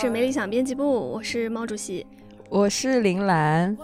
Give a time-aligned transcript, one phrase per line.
[0.00, 2.06] 是没理想编辑部，我是毛主席。
[2.48, 3.76] 我是林兰，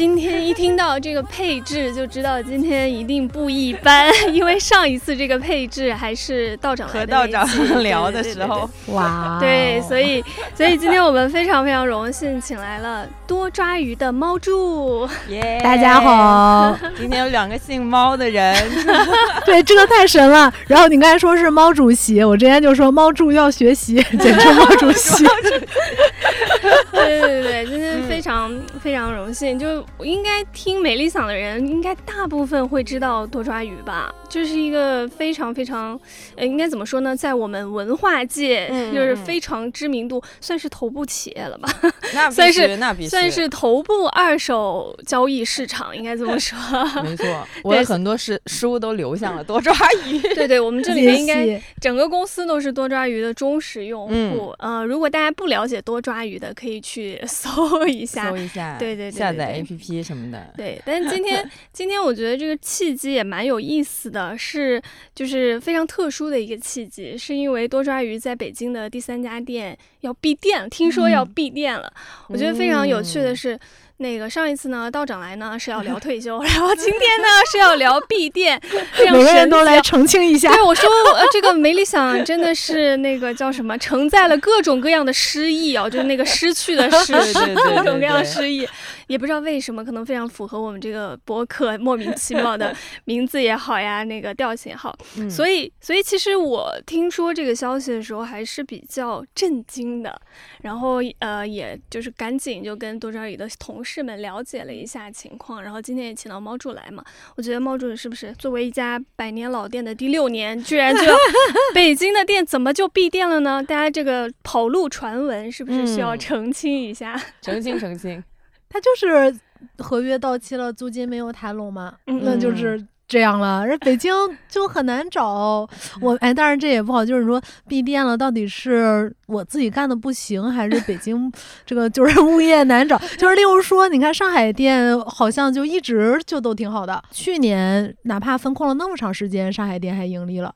[0.00, 7.46] 今天一听到这个配置，就知道今天一定不一般， 因为上一次这个配置还是道长和道长
[7.82, 15.06] 聊的时候，哇，对，所以所以今天我们非常非常荣幸，请来了多抓鱼的猫柱。
[15.28, 16.00] 耶大家。
[16.00, 18.56] 好，今天有两个姓猫的人，
[19.44, 20.50] 对，这个太神了。
[20.66, 25.26] 然后你刚才说是猫主席，我之前就说猫助要学习，简称猫主席。
[26.90, 34.14] 对对对，今天非常、非常荣幸，就应该听美丽嗓的人，应该大部分会知道多抓鱼吧？
[34.28, 35.98] 就是一个非常非常，
[36.36, 37.16] 呃，应该怎么说呢？
[37.16, 41.68] 在我们文化界，嗯就是嗯非常知名度，算是头部企业了吧？
[42.12, 46.58] 那必算是须，那必须，算是头部二手交易市场，应该这么说。
[47.02, 47.26] 没错。
[47.64, 49.74] 我的很多是书都流向了多抓
[50.06, 50.20] 鱼。
[50.36, 54.54] 对对，我们这里面应该整个公司都是多抓鱼的忠实用户。
[54.58, 58.36] 嗯呃，如果大家不了解多抓鱼的，可以去 搜一下搜。
[58.36, 60.52] 一下，对对对对下载对 APP 什么的。
[60.56, 64.80] 对，但是今天 今天我觉得这个契机也蛮有意思的，是
[65.14, 71.92] 就是非常特殊的一个契机，是因为多抓鱼在北京的第三家店要闭店，听说要嗯闭店了。
[72.28, 73.60] 我觉得非常有趣的嗯是。
[74.00, 78.58] 那个上一次呢，道长来呢是要聊 退休，然后今天呢是要聊闭店，
[79.12, 80.62] 每个人都来澄清一下对，。
[80.62, 87.12] 我说呃，这个没理想真的是那个叫什么，承载了各种各样的失意啊，就是那个失去的失，
[87.54, 88.66] 各种各样的对诗意，
[89.10, 92.72] 也不知道为什么，可能非常符合我们这个博客莫名其妙的
[93.06, 100.20] 名字也好呀，那个调性也好，嗯所以所以其实我听说这个消息的时候还是比较震惊的，
[100.62, 107.02] 然后呃，也就是赶紧就跟多抓鱼的同事们了解了一下情况，然后今天也请到猫主来嘛，
[107.36, 111.02] 我觉得猫主是不是作为一家百年老店的第六年，居然就
[111.74, 113.60] 北京的店怎么就闭店了呢？
[113.60, 117.20] 大家这个跑路传闻是不是需要嗯澄清一下？
[117.42, 118.22] 澄 清澄清。
[118.70, 119.38] 他就是
[119.76, 122.82] 合约到期了，租金没有谈拢嘛，嗯那就是。
[123.10, 124.14] 这样了，人北京
[124.48, 125.68] 就很难找
[126.00, 131.28] 我，哎，当然这也不好，就是说闭店了，到底是我自己干的不行，还是北京
[131.66, 132.96] 这个就是物业难找？
[133.18, 140.54] 就是例如说，你看上海店好像就一直就都挺好的，去年哪怕封控了那么长时间，上海店还盈利了。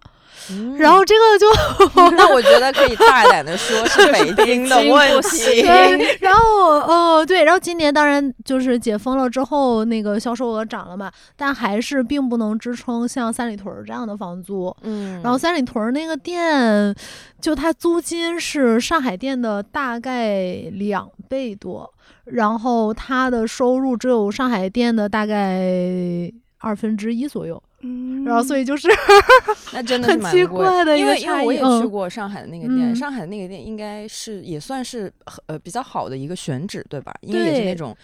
[0.50, 5.62] 嗯然后这个就 那我觉得可以大胆的说是北京的问题。
[5.62, 14.74] 对，然后哦对，然后今年当然就是解封了之后，那个销售额涨了嘛，但还是并不能支撑像三里屯儿这样的房租。
[14.82, 16.94] 嗯然后三里屯儿那个店，
[17.40, 20.42] 就它租金是上海店的大概
[20.72, 21.90] 两倍多，
[22.24, 28.88] 然后它的收入只有上海店的大概二分之一左右，嗯然后所以就是
[29.74, 31.06] 那真的是很奇蛮贵怪的一因。
[31.06, 35.12] 为因为我也去嗯过上海的那个店，嗯上海的那个店应该是也算是
[35.46, 37.14] 呃比较好的一个选址，对吧？
[37.20, 37.94] 因为也是那种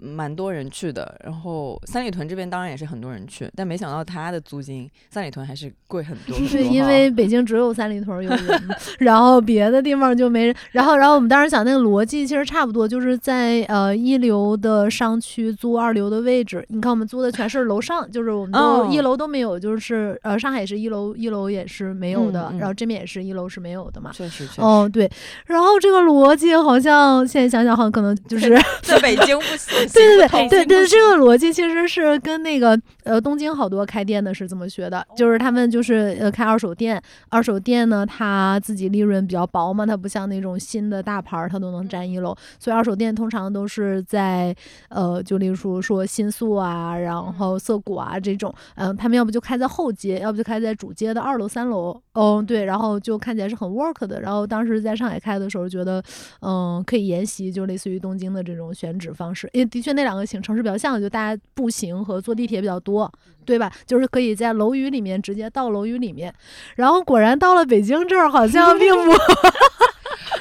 [0.00, 1.14] 蛮多人去的。
[1.24, 8.68] 然后三里屯这边当然也是很多人去，但没想到它的租金三里屯还是贵很多 很多对，因为北京只有三里屯儿有人，
[9.00, 10.54] 然后别的地方就没人。
[10.72, 16.64] 然后，然后我们当时想那个逻辑其实差不多，就是在呃一流的商区租二流的位置。
[16.68, 24.10] 你看我们租的全是楼上，就是我们都、哦一楼都没有，就是呃上海也是一楼，一楼也是没有的，嗯嗯然后这边也是一楼是没有的嘛。
[24.12, 25.10] 确实确实、哦，对，
[25.46, 44.54] 然后这个逻辑好像现在想想，好像可能就是在北京不行，对对对对对，这个逻辑其实是跟那个呃东京好多开店的是这么学的，就是他们就是呃开二手店，二手店呢它自己利润比较薄嘛，它不像那种新的大牌儿它都能占一楼，所以二手店通常都是在
[44.88, 56.02] 呃就例如说新宿啊，然后涩谷啊这种，嗯、他们要不就开在后街，要不就开在主街的二楼三楼，嗯对，然后就看起来是很 work 的，然后当时在上海开的时候觉得
[56.40, 63.10] 嗯可以沿袭就类似于东京的这种选址方式，因为的确那两个城城市比较像，就大家步行和坐地铁比较多，
[63.44, 63.70] 对吧？
[63.86, 66.32] 就是可以在楼宇里面直接到楼宇里面，
[66.76, 69.12] 然后果然到了北京这儿好像并不。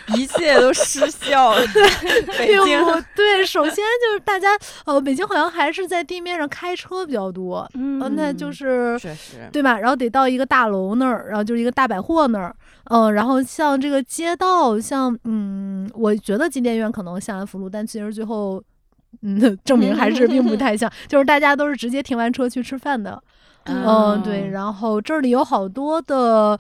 [0.17, 1.61] 一切都失效了。
[2.37, 4.49] 北并京不对，首先就是大家
[4.85, 9.77] 呃，北京好像还是在地面上开车比较多，嗯呃，那就是确实，对吧？
[9.79, 18.61] 然后得到一个大楼那儿，然后就是一个大百货那儿，嗯、然后像这个街道，像嗯，我觉得金殿院可能像安福路，但其实最后。
[19.21, 23.21] 嗯，证明还是并不太 像，就是大家都是直接停完车去吃饭的，
[23.65, 24.49] 嗯，对。
[24.49, 26.57] 然后这里有好多的，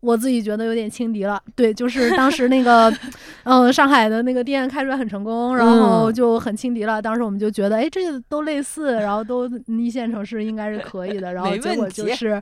[0.00, 1.40] 我自己觉得有点轻敌了。
[1.54, 2.92] 对，就是当时那个，
[3.44, 7.00] 嗯，上海的那个店开出来很成功，然后嗯就很轻敌了。
[7.00, 12.40] 当时我们就觉得，哎，这个都类似，然后都一线城市应该是可以的，然后结果就是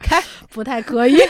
[0.50, 1.19] 不太可以。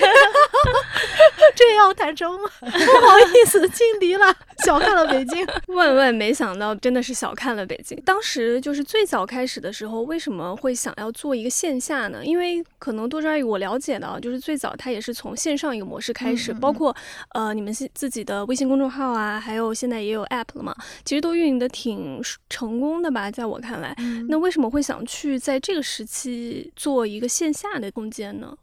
[1.58, 2.48] 这样坦诚吗？
[2.60, 4.32] 不好意思，轻敌了，
[4.64, 5.44] 小看了北京。
[5.74, 8.00] 万万没想到，真的是小看了北京。
[8.04, 12.24] 当时就是最早开始的时候，为什么会想要做一个线下呢？
[12.24, 16.94] 因为可能多抓鱼我了解到，就是最早它也是从线上一个模式开始，嗯嗯嗯包括
[17.34, 20.72] 呃你们自自己的微信公众号啊，还有现在也有 app 了嘛，
[21.04, 23.96] 其实都运营的挺成功的吧，在我看来。
[24.28, 28.56] 那为什么会想去在这个时期做一个线下的空间呢？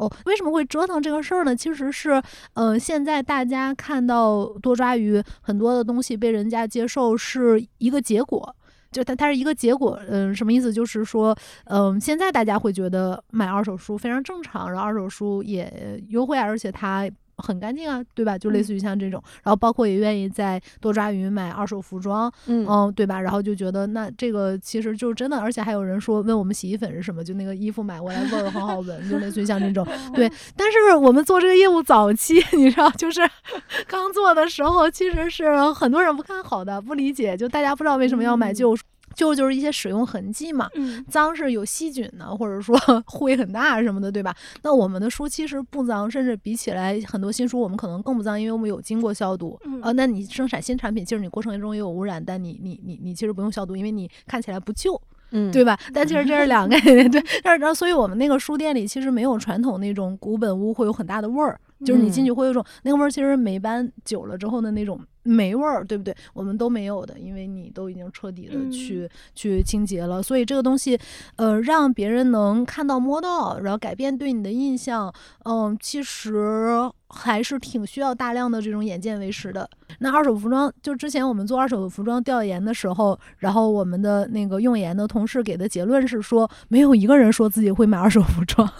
[0.00, 1.54] 哦，为什么会折腾这个事儿呢？
[1.54, 2.22] 其实是，
[2.54, 8.56] 呃，现在大家看到多抓鱼很多的东西被人家接受是一个结果，
[8.90, 10.72] 就它它是一个结果，嗯、什么意思？
[10.72, 11.36] 就是说，
[11.66, 17.08] 嗯、现在大家会觉得买二手书非常正常，然后二手书也优惠，而且它。
[17.40, 18.36] 很干净啊，对吧？
[18.36, 23.20] 就类似于像这种，然后包括也愿意在多抓鱼买二手服装，嗯嗯，对吧？
[23.20, 29.86] 然后就觉得那这个其实就真的，而且还有人说问我们洗衣粉是什么，就那个衣服买过来味儿很好闻，就类似于像这种。
[30.14, 33.20] 对， 但是我们做这个业务早期， 你知道，就是
[33.88, 38.82] 刚做的时候，其实是很多人不看好的，不理解，就大家不知道为什么要买旧书。
[39.14, 42.76] 旧就是一些使用痕迹嘛，嗯脏是有细菌的，或者说
[43.06, 44.34] 灰很大什么的，对吧？
[44.62, 49.58] 那我们的书其实不脏，甚至比起来很多新书我们可能更不脏，因为我们有经过消毒。
[49.64, 55.00] 嗯呃，那你生产新产品，其实你过程中也有污染，但你你你你其实不用消毒，因为你看起来不旧。
[55.32, 55.78] 嗯对吧？
[55.94, 57.22] 但其实这是两个概念， 对。
[57.44, 66.14] 但是然后，所以我们那个书店里其实没有传统那种古本屋会有很大的味儿，就是你进去会有一种那个味儿，其实霉斑久了之后的那种霉味儿，对不对？
[66.34, 70.22] 我们都没有的，因为你都已经彻底的去、去清洁了。
[70.22, 70.98] 所以这个东西，
[71.36, 75.12] 呃，让别人能看到摸到，然后改变对你的印象，
[75.44, 76.70] 嗯，其实
[77.08, 79.68] 还是挺需要大量的这种眼见为实的。
[80.00, 88.70] 那二手服装，就之前我们做二手服装调研的时候，然后我们的那个用研的同事给的结论是说，没有一个人说自己会买二手服装。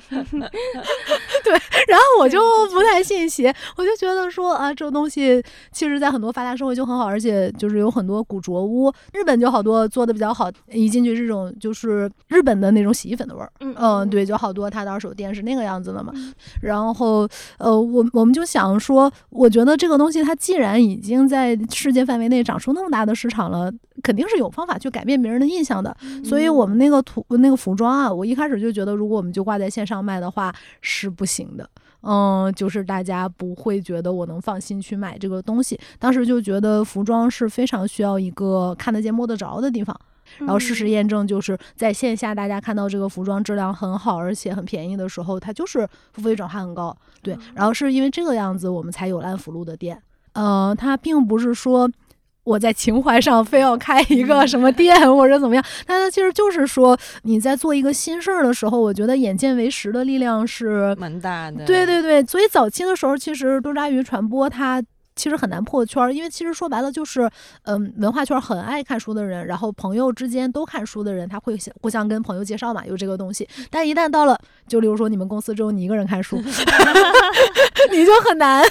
[1.44, 1.52] 对，
[1.88, 2.40] 然后我就
[2.70, 5.42] 不太信邪，我就觉得说啊，这个东西
[5.72, 16.12] 其实在很多发达社会就很好，而且就是有很多古着屋，日本就好多做的比较好，一进去这种就是日本的那种洗衣粉的味儿，嗯嗯，对，就好多他的二手店是那个样子的嘛。
[16.62, 17.28] 然后
[17.58, 23.70] 呃，我我们就想说，我觉得这个东西它既然已经在世界范围内长出那么大的市场了，
[24.02, 25.96] 肯定是有方法去改变别人的印象的。
[26.24, 31.68] 所以我们那个图那个服装啊，我一开始就觉得，如果我们就挂在线上卖的话是不行的。
[32.02, 35.78] 嗯，就是大家不会觉得我能放心去买这个东西。
[35.98, 39.96] 当时就觉得服装是非常需要一个看得见摸得着的地方。
[40.38, 46.96] 然后事实验证，就是在线下大家看到这个服装质量很好，而且很便宜的时候，它就是付费转化很高。
[47.22, 50.00] 对，然后是因为这个样子，我们才有安福路的店。
[50.32, 51.90] 呃，它并不是说
[52.44, 61.64] 我在情怀上非要开一个什么店或者怎么样，但是其实就是说你在做一个新事儿的时候，我觉得眼见为实的力量是蛮大的。
[61.64, 64.82] 对对对，所以早期的时候，其实多抓鱼传播它。
[65.14, 67.30] 其实很难破圈儿，因为其实说白了就是，
[67.64, 73.48] 嗯，文化圈很爱看书的人，然后朋友之间都看书的人，他会互相跟朋友介绍嘛，有这个东西。
[73.70, 76.36] 但一旦到了，就例如说你们公司只有你一个人看书，
[77.90, 78.62] 你就很难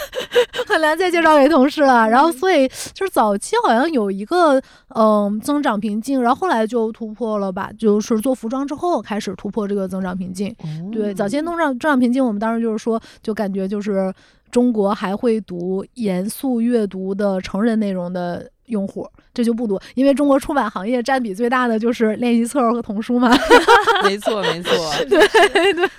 [0.67, 2.09] 很难再介绍给同事了。
[2.09, 4.61] 然后所以就是早期好像有一个
[4.95, 10.55] 嗯增长瓶颈，然后后来就突破了吧，就是做服装之后开始突破这个增长瓶颈。
[10.59, 14.13] 哦对，早先增长增长瓶颈，我们当时就是说，就感觉就是
[14.51, 23.31] 中国还会读严肃阅读的成人内容的用户，这就不多，因为中国出版行业占比最大的就是练习册和童书嘛。
[24.03, 24.71] 没错没错。
[25.09, 25.27] 对
[25.73, 25.89] 对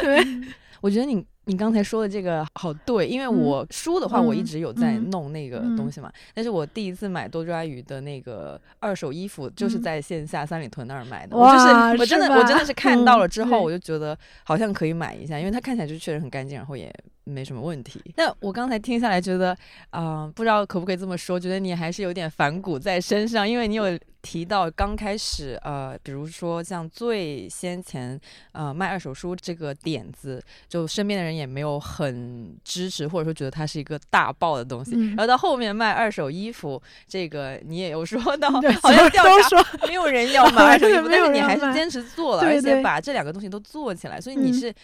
[0.00, 0.26] 对，
[0.80, 6.12] 我觉得你你刚才说的这个好对，因为嗯我书的话，我一嗯直有在嗯弄那个嗯东西嘛。
[6.34, 11.36] 但是我第一次买多抓鱼的那个二手衣服，就是嗯在线下三里屯那儿买的。
[11.36, 16.94] 我就是哇我真的我真的是看到嗯了之后，我就觉得好像可以买一下，因为它看起来就确实很干净，然后也
[17.28, 18.00] 没什么问题。
[18.16, 19.56] 那我刚才听下来觉得，
[19.90, 28.20] 啊、不知道可不可以这么说，觉得你还是有点反骨在身上，因为你有提到刚开始，呃，比如说像最先前，
[28.52, 34.92] 呃，卖二手书这个点子，就身边的人也没有很支持，或者说觉得它是一个大爆的东西。
[34.96, 38.50] 嗯然后到后面卖二手衣服，这个你也有说到，
[38.82, 44.74] 好像调都查说没有人要买二手衣服， 但是你还是坚持做了，对而且把这两个东西都做起来，所以你嗯是，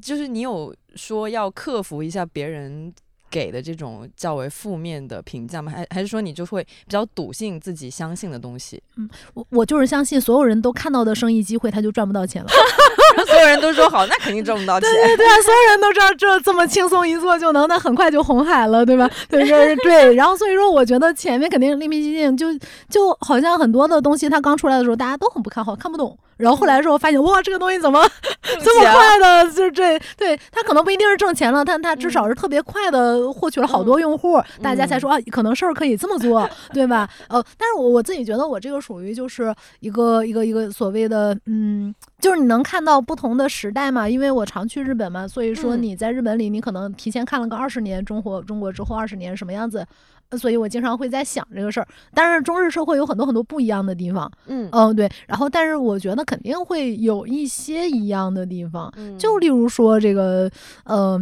[0.00, 2.92] 就是你有说要克服一下别人。
[3.32, 5.70] 给的这种较为负面的评价吗？
[5.70, 8.82] 还还是说你就会比较笃信自己相信的东西？
[8.96, 12.50] 嗯我我就是相信所有人都看到的生意机会，他就赚不到钱了。
[13.40, 14.90] 所有人都说好，那肯定挣不到钱。
[14.90, 19.08] 对对啊，所有人都知道这这么轻松一做就能，那很快就红海了，对吧？
[19.30, 20.14] 对 对对。
[20.14, 22.46] 然后所以说，我觉得前面肯定另辟蹊径，就
[22.90, 26.16] 就好像很多的东西，它刚出来的时候大家都很不看好，看不懂。
[26.36, 28.02] 然后后来的时候发现，哇，这个东西怎么
[28.42, 37.06] 这么快的，就这对它可能不一定是挣钱了，但它至少是特别快的获取了好多用户，大家才说啊，可能事儿可以这么做，对吧？
[37.28, 45.82] 呃，但是我我自己觉得我这个属于就是一个一个一个所谓的嗯，就是你能看到不同的时代嘛，因为我常去日本嘛，所以说嗯。
[45.82, 49.86] 你在日本里，你可能提前看了个二十年中国中国之后二十年什么样子。
[50.30, 54.68] 呃所以我经常会在想这个事儿，但是中日社会有很多很多不一样的地方，嗯。
[54.70, 59.18] 嗯，对，然后但是我觉得肯定会有一些一样的地方，嗯。
[59.18, 60.48] 就例如说这个，
[60.84, 61.20] 呃，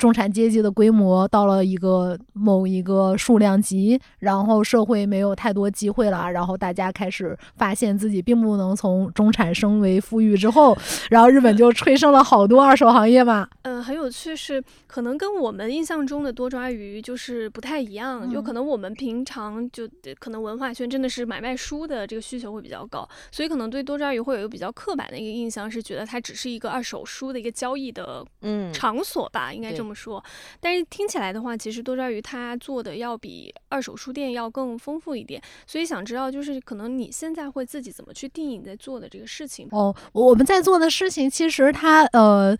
[0.00, 10.74] 中产阶级的规模到了一个某一个数量级，然后社会没有太多机会了，然后大家开始发现自己并不能从中产升为富裕之后，
[11.10, 13.46] 然后日本就催生了好多二手行业嘛。
[13.60, 19.86] 嗯，很有趣是，可能跟我们印象中的多抓鱼就是不太一样，有可嗯能我们平常就
[20.18, 30.22] 可能文化圈真的是买卖书的这个需求会比较高，所以可能对多抓鱼会有一个比较刻板的一个印象，是觉得它只是一个二手书的一个交易的嗯场所吧，应该这对么说。
[30.60, 39.66] 但是听起来的话，其实多抓鱼它做的要比二手书店要更丰富一点，所以想知道就是可能你现在会自己怎么去定义你在做的这个事情？
[39.72, 42.56] 哦，我们在做的事情其实它呃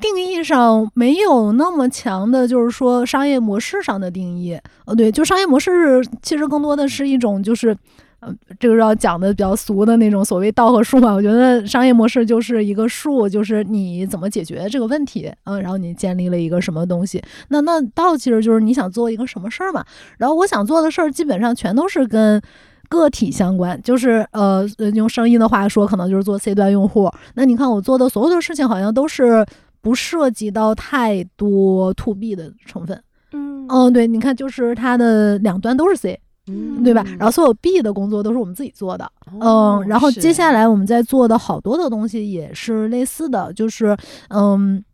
[0.00, 4.58] 定义上没有那么强的，就是说商业模式上的定义。
[4.86, 7.76] 呃，对，就商业模式其实更多的是一种就是。
[8.22, 17.20] 呃，这个要讲的比较俗的那种所谓道和术嘛，我觉得商业模式就是一个术，就是你怎么解决这个问题，嗯，然后你建立了一个什么东西。
[17.48, 19.84] 那那道其实就是你想做一个什么事儿嘛。
[20.18, 22.40] 然后我想做的事儿基本上全都是跟
[22.88, 27.10] 个体相关，就是呃，呃用生意的话说，可能就是做 C 端用户。
[27.34, 29.44] 那你看我做的所有的事情，好像都是
[29.80, 33.02] 不涉及到太多 to B 的成分。
[33.32, 37.04] 嗯嗯，对，你看，就是它的两端都是 C，嗯对吧？
[37.18, 39.04] 然后所有 B 的工作都是我们自己做的。
[39.40, 43.96] 哦嗯，然后接下来我们在做的好多的东西也是类似的，就是
[44.28, 44.84] 嗯。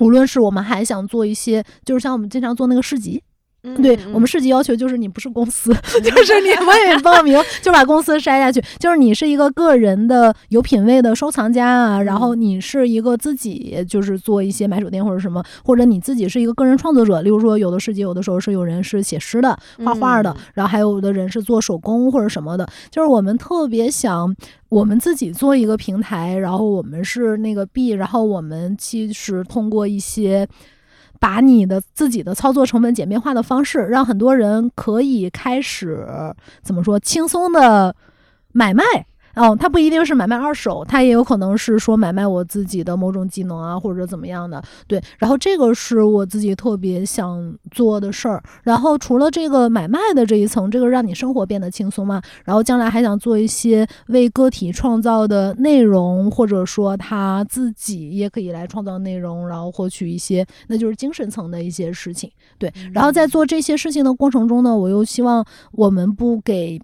[0.00, 3.20] 无论是我们还想做一些，就是像我们经常做那个市集，
[3.82, 24.34] 对嗯我们市级要求就是你不是公司， 就是你不愿意报名就把公司筛下去，就是你是一个个人的有品位的收藏家啊，然后你是一个自己就是做一些买手店或者什么，或者你自己是一个个人创作者，例如说有的市集有的时候是有人是写诗的、画画的嗯，然后还有的人是做手工或者什么的，就是我们特别想。
[24.70, 30.46] 我们自己做一个平台，然后我们是那个币然后我们其实通过一些
[31.20, 36.06] 把你的自己的操作成本简便化的方式，让很多人可以开始
[36.62, 37.94] 怎么说轻松的
[38.52, 38.84] 买卖。
[39.38, 44.60] 哦，它不一定是买卖二手，它也有可能是说买卖我自己的某种技能啊，或者怎么样的。
[44.86, 48.42] 对，然后这个是我自己特别想做的事儿。
[48.64, 62.28] 然后除了这个买卖的这一层，这个让你生活变得轻松嘛，然后将来还想做一些为个体创造的内容，或者说他自己也可以来创造内容，然后获取一些那就是精神层的一些事情。
[62.58, 66.80] 对，然后在做这些事情的过程中呢，我又希望我们不给。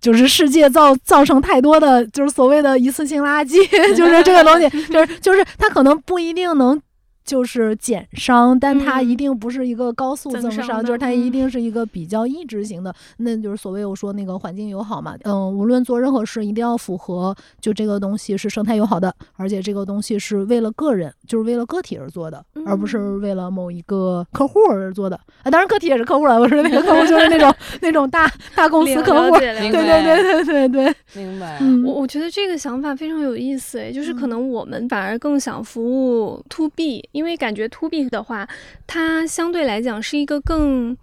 [0.00, 3.58] 就是世界造造成太多的，就是所谓的一次性垃圾，
[3.96, 6.80] 就是这个东西，就是就是它可能不一定能。
[7.28, 9.16] 就是减伤，但它一嗯。
[9.18, 11.32] 定不是一个高速增伤，增伤的就是它一嗯。
[11.32, 15.14] 定是一个比较抑制型的，那就是所谓我说那个环境友好嘛。
[15.24, 23.20] 嗯，无论做任何事，一定要符合就这个东西是生态友好的，而且这个东西是为了个人，就是为了个体而做的，而不是嗯。
[23.20, 25.16] 为了某一个客户而做的。
[25.42, 31.58] 啊，当然个体也是客户了，我说那个客户就是那种 那种大大公司客户对对对对对对，明白。
[31.60, 34.30] 嗯，我我觉得这个想法非常有意思，诶，就是可嗯。
[34.30, 38.48] 能我们反而更想服务 to B，因为感觉 to B 的话，
[38.86, 40.96] 它相对来讲是一个更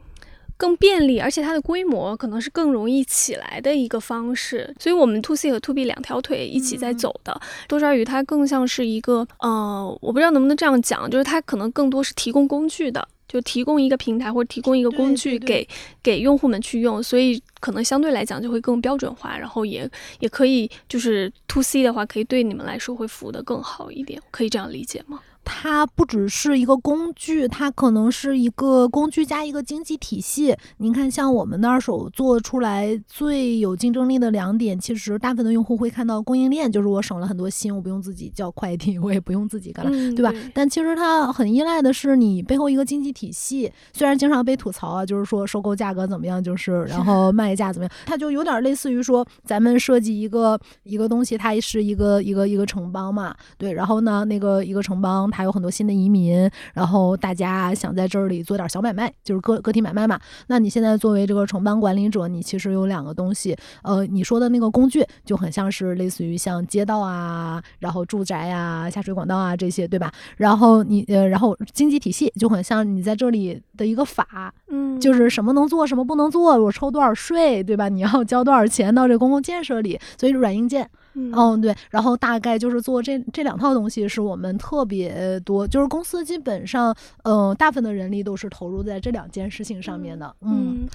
[0.56, 4.74] 更便利，而且它的规模可能是更容易起来的一个方式。
[4.80, 7.38] 所以，我们 to C 和 to B 两条腿一起在走的。
[7.68, 15.68] 多抓鱼它更像是一个，呃，我不知道能不能这样讲，就是它可能更多是提供工具的，就提供一个平台或者提供一个工具给
[16.02, 17.04] 给用户们去用。
[17.04, 25.20] 所以，可能相对来讲就会更标准化，然后也也可以就是 to C 的话，可以对你们来说会服务的更好一点，可以这样理解吗？
[25.46, 30.56] 它不只是一个工具，它可能是一个工具加一个经济体系。
[30.78, 40.32] 您看，像我们的二手做出来最有竞争力的两点，其实大部分的用户会看到供应链，就是我省了很多心，我不用自己叫快递，我也不用自己干了，嗯对吧？
[40.32, 43.72] 对但其实它很依赖的是你背后一个经济体系。
[43.94, 60.18] 虽然经常被吐槽啊，就是说收购价格怎么样，就是然后卖价怎么样，它就有点类似于说咱们设计一个一个东西，它是一个一个一个城邦嘛，对，然后呢，那个一个城邦它有很多新的移民，然后大家想在这里做点小买卖，就是个个体买卖嘛。
[60.48, 70.10] 那你现在作为这个城邦管理者，你其实有两个东西，呃，你说的那个工具就很像是类似于像街道啊，然后住宅啊、下水管道啊这些，对吧？
[70.38, 77.90] 然后你呃，然后经济体系就很像你在这里的一个法，嗯，就是什么能做，什么不能做，我抽多少税，对吧？
[77.90, 80.90] 你要交多少钱到这公共建设里，所以软硬件。
[81.16, 90.36] 嗯嗯，对，然后大概就是做这这两套东西是我们特别多，就是公司基本上，嗯、大部分的人力都是投入在这两件事情上面的。
[90.42, 90.88] 嗯，嗯，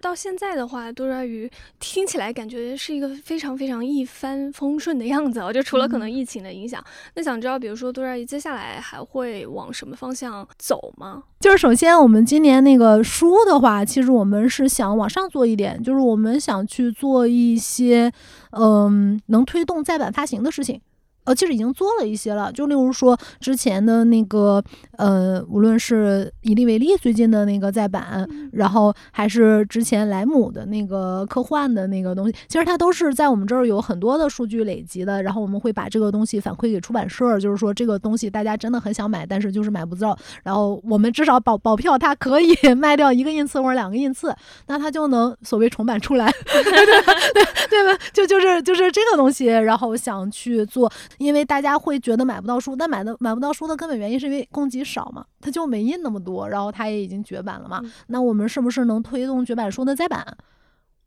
[0.00, 1.50] 到现在的话，多抓鱼
[1.80, 6.82] 听起来感觉是一个非常非常一帆风顺的样子哦，就除了可能疫情的影响，
[7.14, 11.22] 那想知道，比如说多抓鱼接下来还会往什么方向走吗？
[11.40, 18.12] 就是首先我们今年那个书的话，其实我们是想往上做一点，就是我们想去做一些，
[18.52, 20.80] 嗯，能推动再版发行的事情。
[21.26, 24.62] 呃，其实已经做了一些了，就例如说之前的那个，
[24.96, 44.34] 呃，无论是以利为例最近的那个再版，然后还是之前莱姆的那个科幻的那个东西，其实它都是在我们这儿有很多的数据累积的，然后我们会把这个东西反馈给出版社，就是说这个东西大家真的很想买，但是就是买不到，然后我们至少保保票它可以 卖掉一个印次或者两个印次，
[44.68, 47.12] 那它就能所谓重版出来， 对吧？
[47.34, 48.04] 对对吧？
[48.12, 57.80] 就就是就是这个东西，然后想去做，因为大家会觉得买不到书，但买的买不到书的根本原因是因为供给少嘛，它就没印那么多，然后它也已经绝版了嘛。
[57.82, 60.24] 嗯那我们是不是能推动绝版书的再版？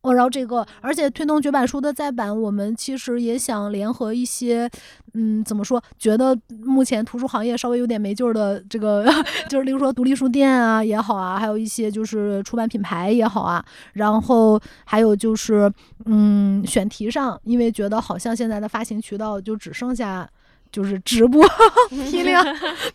[0.01, 4.69] 哦，然后这个，而且推动绝版书的再版，我们其实也想联合一些，
[5.13, 5.81] 嗯，怎么说？
[5.97, 9.05] 觉得目前图书行业稍微有点没劲儿的这个，
[9.49, 15.69] 就是例如说独立书店啊也好啊，还有一些就是出版品牌也好啊，然后还有就是，
[16.05, 20.29] 嗯，选题上，因为觉得好像现在的发行渠道就只剩下。
[20.71, 21.43] 就是直播
[21.89, 22.43] 批量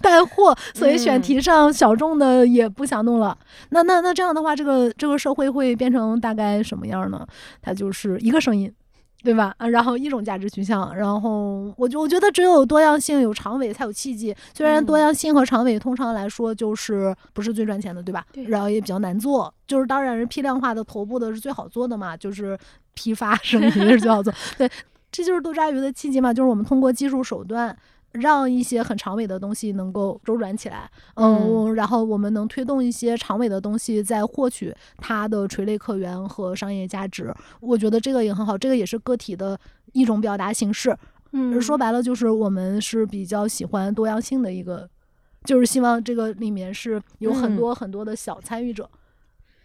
[0.00, 3.36] 带货，所以选嗯题上小众的也不想弄了。
[3.70, 7.26] 那那那这样的话，这个这个社会会变成大概什么样呢？
[7.60, 8.72] 它就是一个声音。
[9.24, 9.54] 对吧？
[9.56, 14.36] 啊，然后一种价值取向，然后我就我觉得只有多样性、有长尾才有契机。
[14.52, 18.22] 虽然多嗯样性和长尾通常来说就是不是最赚钱的，对吧？
[18.34, 19.50] 对然后也比较难做。
[19.66, 22.58] 就是当然是批量化的头部的是最好做的嘛，就是
[22.92, 24.30] 批发 生意是最好做。
[24.58, 24.70] 对，
[25.14, 27.76] 这就是多抓鱼的契机嘛，就是我们通过技术手段。
[28.14, 37.34] 让一些很长尾的东西能够周转起来，嗯，嗯然后我们能推动一些长尾的东西，再获取它的垂类客源和商业价值。
[37.58, 39.58] 我觉得这个也很好，这个也是个体的
[39.94, 40.96] 一种表达形式。
[41.32, 44.88] 嗯，说白了，就是我们是比较喜欢多样性的一个，
[45.42, 48.88] 就是希望这个里面是有很嗯多很多的小参与者。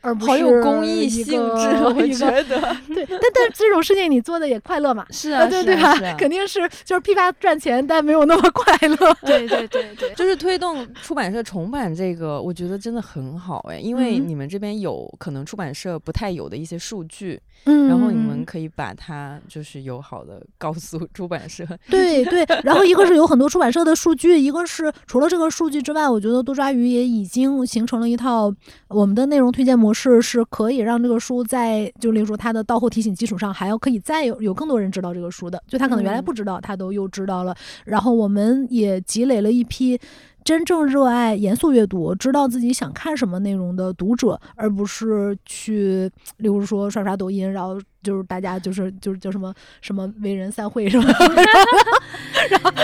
[0.01, 2.59] 而不好有公益性质，我 觉得
[2.93, 5.03] 对， 但但这种事情你做的也快乐嘛？
[5.03, 8.95] 啊，是啊，对对吧肯定是就是批发赚钱，但没有那么快乐。
[9.25, 21.65] 对对对对，就是推动出版社重版这个，我觉得真的很好哎，因为嗯你们这边有可能出版社不太有的一些数据，嗯然后你们可以把它就是友好的告诉出版社。
[21.89, 28.53] 对对，然后一个是有很多出版社的数据，一个是除了这个数据之外，我觉得多抓鱼也已经形成了一套
[28.87, 37.55] 我们的内容推荐模式，是可以让这个书在就例如说它的到后提醒基础上，还要可以再有有更多人知道这个书的，就他可能原来嗯不知道，他都又知道了。
[37.85, 39.99] 然后我们也积累了一批。
[40.41, 51.07] 真正热爱严肃阅读，知道自己想看什么内容的读者，而不是去，例如说刷刷抖音，然后就是大家就是就是叫什么什么为人散会什么，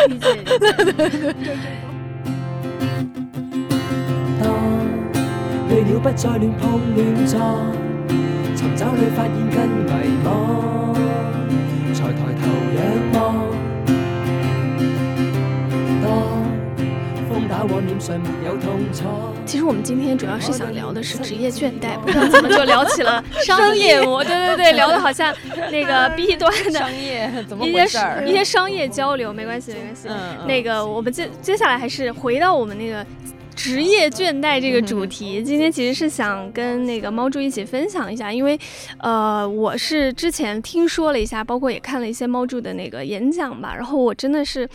[0.09, 1.35] 理解理解。
[1.81, 1.94] 當
[5.75, 7.43] 累了不再亂碰亂撞，
[8.55, 9.91] 尋找裏發現更迷
[10.23, 10.93] 茫，
[11.93, 12.79] 才抬頭仰
[13.11, 13.15] 望。
[16.01, 16.07] 當
[17.29, 19.03] 風打往臉上沒有痛楚。
[19.45, 25.35] 其实我们今天主要是想聊的是职业倦怠，不知道怎么就聊起了商业模，对对对，聊的好像
[25.69, 28.23] 那个 B 端的商业一些事儿？
[28.25, 30.07] 一些商业交流，没关系没关系。
[30.07, 33.05] 嗯那个我们接接下来还是回到我们那个。
[33.55, 38.59] 职业倦怠这个主题，今天其实是想跟那个猫猪一起分享一下，因为，
[38.99, 44.69] 呃，我是之前听说了一下，包括也看了一些猫猪的那个演讲吧，然后我真的是，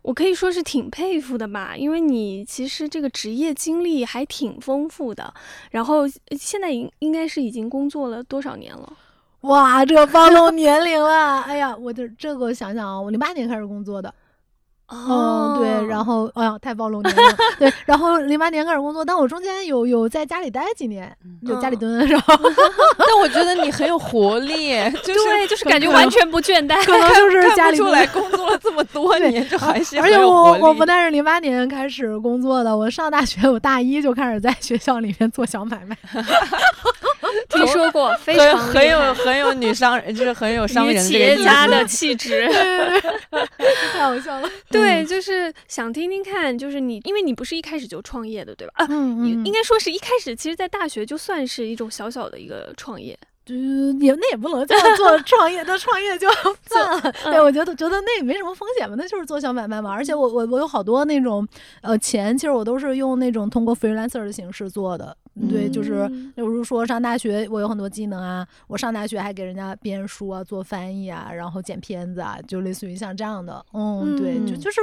[0.00, 5.32] 我可以说是挺佩服的吧，因为你其实这个职业经历还挺丰富的，
[5.70, 8.92] 然后呃现在应应该是已经工作了多少年了？
[9.42, 11.40] 哇，这暴露年龄了！
[11.42, 14.12] 哎呀，我这这个想想啊，我零八年开始工作的，
[14.94, 21.10] 嗯，对，然后哎呀，太暴露年龄了，对，然后零八年开始工作，但我中间有有在家里待几年，
[21.46, 22.34] 就家里蹲，然后
[22.98, 26.84] 但我觉得你很有活力， 就是对，就是感觉完全不倦怠。
[26.84, 35.96] 可能就是家里出来工作了这么多年，就还是而且我我不但是零八年开始工作的，我上大学我大一就开始在学校里面做小买卖，
[37.48, 42.48] 听说过，非很常很有很有女商人，就是很有商人企业家的气质。
[43.92, 44.48] 太好笑了。
[44.70, 48.74] 对，就是想听听看，就是你，因为你不是一开始就创业的，对吧？
[48.76, 53.18] 啊，嗯嗯，应应该说是一开始，其实，在大学就算是一种小小的一个创业。
[53.44, 56.28] 就也那也不能叫做创业，那创业就
[56.68, 57.12] 算了。
[57.24, 59.90] 对，我觉得觉得那也没什么风险嘛，那就是做小买卖嘛。
[59.90, 61.44] 而且我我我有好多那种
[61.80, 65.16] 呃钱，其实我都是用那种通过 freelancer 的形式做的。
[65.48, 73.64] 对，就是嗯比如说上大学，我有很多技能啊，我上大学还给人家编书啊、做翻译啊，然后剪片子啊，就类似于像这样的。
[73.72, 74.80] 嗯，对，就嗯就是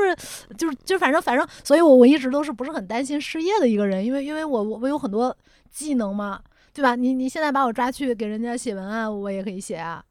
[0.58, 5.36] 就是就反正反正，所以我我一直都是不是很担心失业的一个人，因为因为我我我有很多
[5.70, 6.40] 技能嘛。
[6.72, 6.96] 对吧？
[6.96, 10.09] 你你现在把我抓去给人家写文案，我也可以写啊，嗯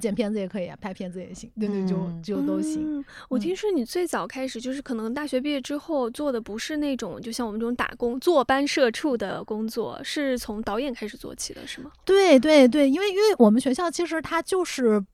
[0.00, 2.98] 剪片子也可以啊，拍片子也行，对对，就嗯就都行。
[2.98, 11.90] 嗯我嗯听说你最早开始就是可能大学毕业之后做的不是那种就像我们这种打工坐班社畜的工作，是从导演开始做起的，是吗？
[12.04, 15.04] 对对对，因为因为我们学校其实它就是。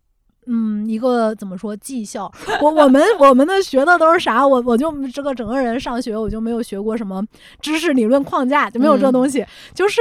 [0.48, 2.33] 嗯，一个怎么说技校？
[2.62, 4.46] 我我们我们的学的都是啥？
[4.46, 7.20] 我我就这个整个人上学我就没有学过什么
[7.61, 9.44] 知识理论框架，就没有这嗯东西。
[9.74, 10.00] 就是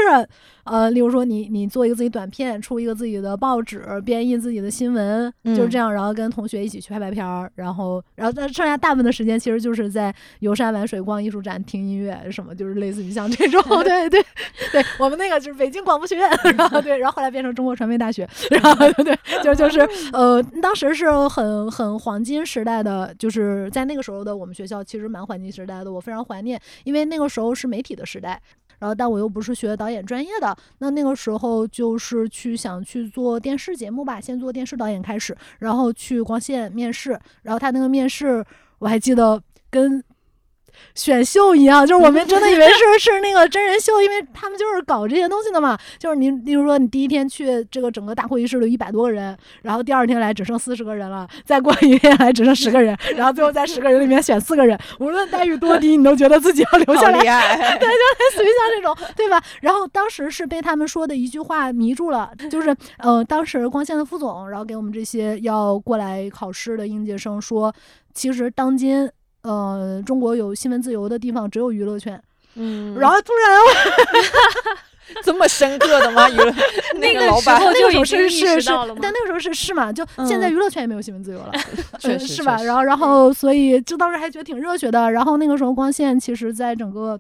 [0.65, 13.61] 呃，例如说你你做一个自己短片，出一个自己的报纸，编译自己的新闻，就是这嗯样，然后跟同学一起去拍拍片儿，然后然后但剩下大部分的时间其实就是在游山玩水、逛艺术展、听音乐什么，就是类似于像这种。
[13.83, 14.25] 对对
[14.71, 28.41] 对，我们那个就是北京广播学院，然后对，然后后来变成中国传媒大学，然后对，就就是呃，当时是很很黄金时代的，就是在那个时候的我们学校其实蛮黄金时代的，我非常怀念，因为那个时候是媒体的时代。
[28.79, 38.43] 然后，但我又不是学导演专业的，那那个时候就是去想去做电视节目吧，先做电视导演开始，然后去光线面试，然后他那个面试
[38.79, 40.03] 我还记得跟
[40.93, 45.77] 选秀一样，就是我们真的以为是是那个真人秀，因为他们就是搞这些东西的嘛。
[45.97, 57.19] 就是你，例如说你第一天去这个整个大会议室里一百多个人，然后第二天来只剩四十个人了，再过一天来只剩十个人，然后最后在十个人里面选四个人，无论待遇多低，你都觉得自己要留下来
[57.77, 59.41] 对，就类似于像这种，对吧？
[59.61, 67.73] 然后当时是被他们说的一句话迷住了，就是呃，当时光线的副总，然后给我们这些要过来考试的应届生说，
[68.13, 69.09] 其实当今
[69.45, 72.21] 呃中国有新闻自由的地方只有娱乐圈。
[72.55, 74.25] 嗯，然后突然
[75.23, 76.27] 这么深刻的吗？
[76.29, 76.53] 娱乐
[76.97, 78.69] 那个老板个时候那个时候就是是是
[79.01, 81.51] 但那个时候是是嘛，就现在嗯娱乐圈也没有新闻自由了，
[81.99, 82.61] 确是吧？
[82.63, 85.11] 然后然后所以就当时还觉得挺热血的。
[85.11, 87.19] 然后那个时候光线其实在整个。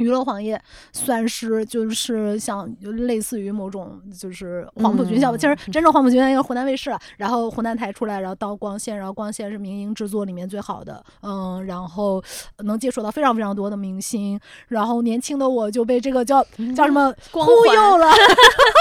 [0.00, 0.60] 娱乐行业
[0.92, 12.22] 算是就是像类似于某种就是黄埔军校，吧其实真正黄埔军校应该是湖南卫视，然后湖南台出来，然后到光线，然后光线是民营制作里面最好的，嗯，然后
[12.64, 16.42] 能接触到非常非常多的明星，然后年轻的我就被这个叫
[16.74, 18.06] 叫什么忽悠了。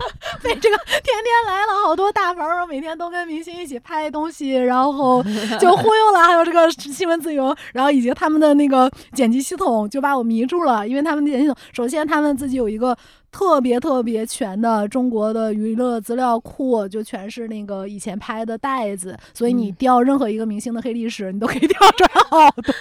[0.42, 5.22] 被这个天天来了好多大牌儿，每天都跟明星一起拍东西，然后
[5.58, 6.22] 就忽悠了。
[6.22, 10.86] 还有这个新闻自由，然后以及他们的那个剪辑系统，就把我迷住了。
[10.86, 12.96] 因为他们的剪辑系统，首先他们自己有一个
[13.32, 22.74] 特别特别全的中国的娱乐资料库，就全是那个以前拍的袋子，所以你嗯调任何一个明星的黑历史，你都可以 调出来好多。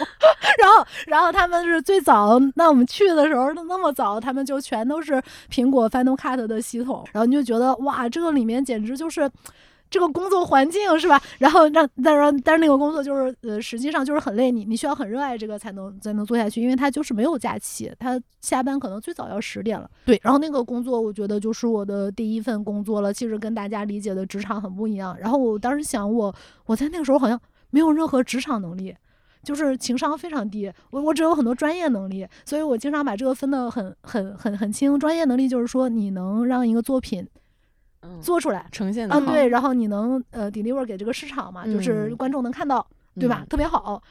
[0.57, 9.29] 然后，然后他们是最早，那我们去的时候那么早，他们就全都是苹果 Final Cut 的系统，然后你就觉得哇，这个里面简直就是。
[9.89, 11.21] 这个工作环境是吧？
[11.39, 19.89] 然后让，但是但是那个工作就是呃，实际上就是很累，你你需要很热爱这个才能才能做下去，因为他就是没有假期，他下班可能最早要十点了。
[20.05, 25.17] 对，然后那个工作我觉得就是我的第一份工作了，其实跟大家理解的职场很不一样。
[25.19, 26.33] 然后我当时想我，
[26.65, 27.39] 我在那个时候好像
[27.71, 28.95] 没有任何职场能力，
[29.43, 30.71] 就是情商非常低。
[30.91, 34.99] 我我只有很多专业能力，所以我经常把这个分得很很很很清。
[34.99, 37.38] 专业能力就是说你能让一个作品嗯
[38.21, 42.85] 做出来，呈现的啊，对，然后你能呃 deliver 给这个市场嘛，就是嗯观众能看到。
[43.19, 43.41] 对吧？
[43.43, 44.01] 嗯特别好，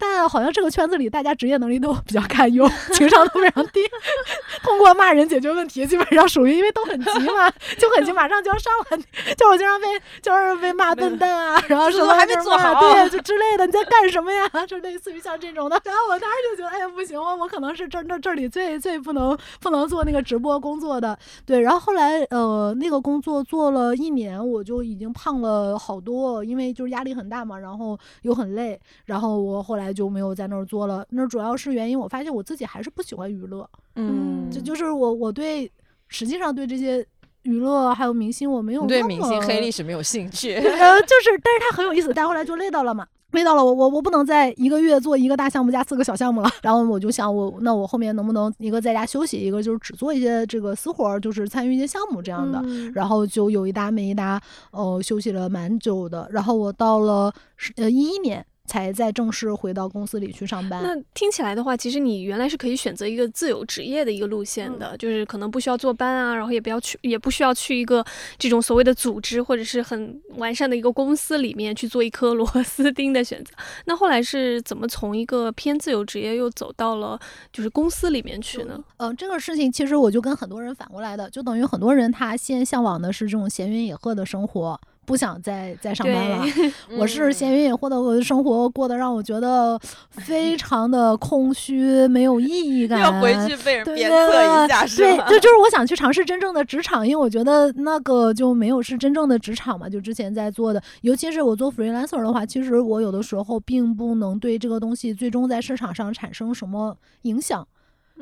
[0.00, 3.80] 但好像这个圈子里大家职业能力都比较堪忧，情商都非常低。
[4.64, 8.98] 通过骂人解决问题，基本上属于因为都很急嘛，就很急，马上就要上了。
[9.36, 9.86] 就我经常被
[10.22, 14.48] 就是被骂笨蛋啊，然后什么还没做好对，就之类的，你在干什么呀？
[14.66, 15.80] 就类似于像这种的。
[15.84, 21.18] 然后我当时就觉得，哎呀，不行，我我可能是这这这里最最不能不能做那个直播工作的。
[21.44, 31.04] 对，然后后来呃那个工作做了一年，我就已经胖了好多，因为就是压力很大嘛，然后又很累，然后我后来就没有在那儿做了。
[31.10, 35.70] 那主要是原因，我发现我自己还是不喜欢娱乐，嗯，这就是我我对
[36.08, 37.04] 实际上对这些
[37.42, 40.54] 娱乐还有明星我没有对明星黑历史没有兴趣。
[40.58, 43.06] 呃，就是，但是它很有意思，但后来就累到了嘛。
[43.32, 46.50] 累到了我，我我不能在一个月做一个大项目加四个小项目了。
[46.62, 52.60] 然后我就想我，那我后面能不能一个在家休息，一个就是只做一些这个私活儿，就是参与一些项目这样的。
[52.64, 54.40] 嗯然后就有一搭没一搭，
[54.72, 56.28] 呃，休息了蛮久的。
[56.32, 60.80] 然后我到了是呃一一年才再正式回到公司里去上班。
[60.80, 68.04] 那听起来的话，其实你原来是可以选择一个自由职业的一个路线的，就是可能不需要坐班啊，然后也不要去，也不需要去一个
[68.38, 73.52] 这种所谓的组织或者是很完善的一个公司里面去做一颗 螺丝钉的选择。
[73.86, 77.18] 那后来是怎么从一个偏自由职业又走到了
[77.52, 78.80] 就是公司里面去呢？
[78.98, 86.44] 呃，这个事情其实我就跟很多人反过来的，就等于很多人他先向往的是这种闲云野鹤的生活，不想再再上班了。
[86.96, 89.76] 我是闲云野鹤的，我的生活过得让我觉得
[90.10, 93.00] 非常的空虚，没有意义感。
[93.02, 107.66] 要回去被人对鞭策一下是对，就就是我想去尝试真正的职场，因为我觉得那个就没有是真正的职场嘛，就之前在做的，尤其是我做 freelancer 的话，其实我有的时候并不能对这个东西最终在市场上产生什么影响。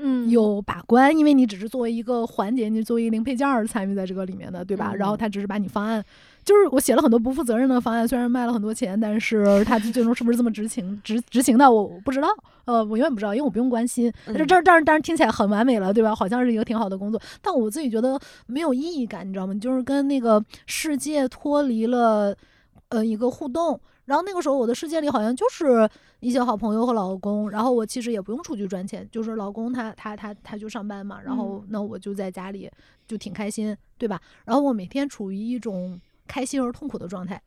[0.00, 4.94] 嗯，有把关，因为你只是作为一个环节，你作为一个零配件儿参与在这个里面的，对吧？
[4.94, 6.04] 然后嗯他只是把你方案，
[6.48, 12.28] 就是我写了很多不负责任的方案，虽然卖了很多钱，但是 他最终是不是这么执行执执行的，我我不知道，
[12.64, 14.10] 呃，我永远不知道，因为我不用关心。
[14.24, 16.14] 但是嗯这儿这儿当然听起来很完美了，对吧？
[16.14, 19.52] 好像是一个挺好的工作，但我自己觉得没有意义感，你知道吗？
[19.60, 22.34] 就是跟那个世界脱离了
[22.88, 23.78] 呃一个互动。
[24.06, 25.86] 然后那个时候我的世界里好像就是
[26.20, 32.70] 一些好朋友和老公，然后我其实也不用出去赚钱，就是老公他他他他就上班嘛，然后那我就在家里
[33.06, 34.18] 就挺开心，对吧？
[34.46, 37.40] 然后我每天处于一种开心而痛苦的状态，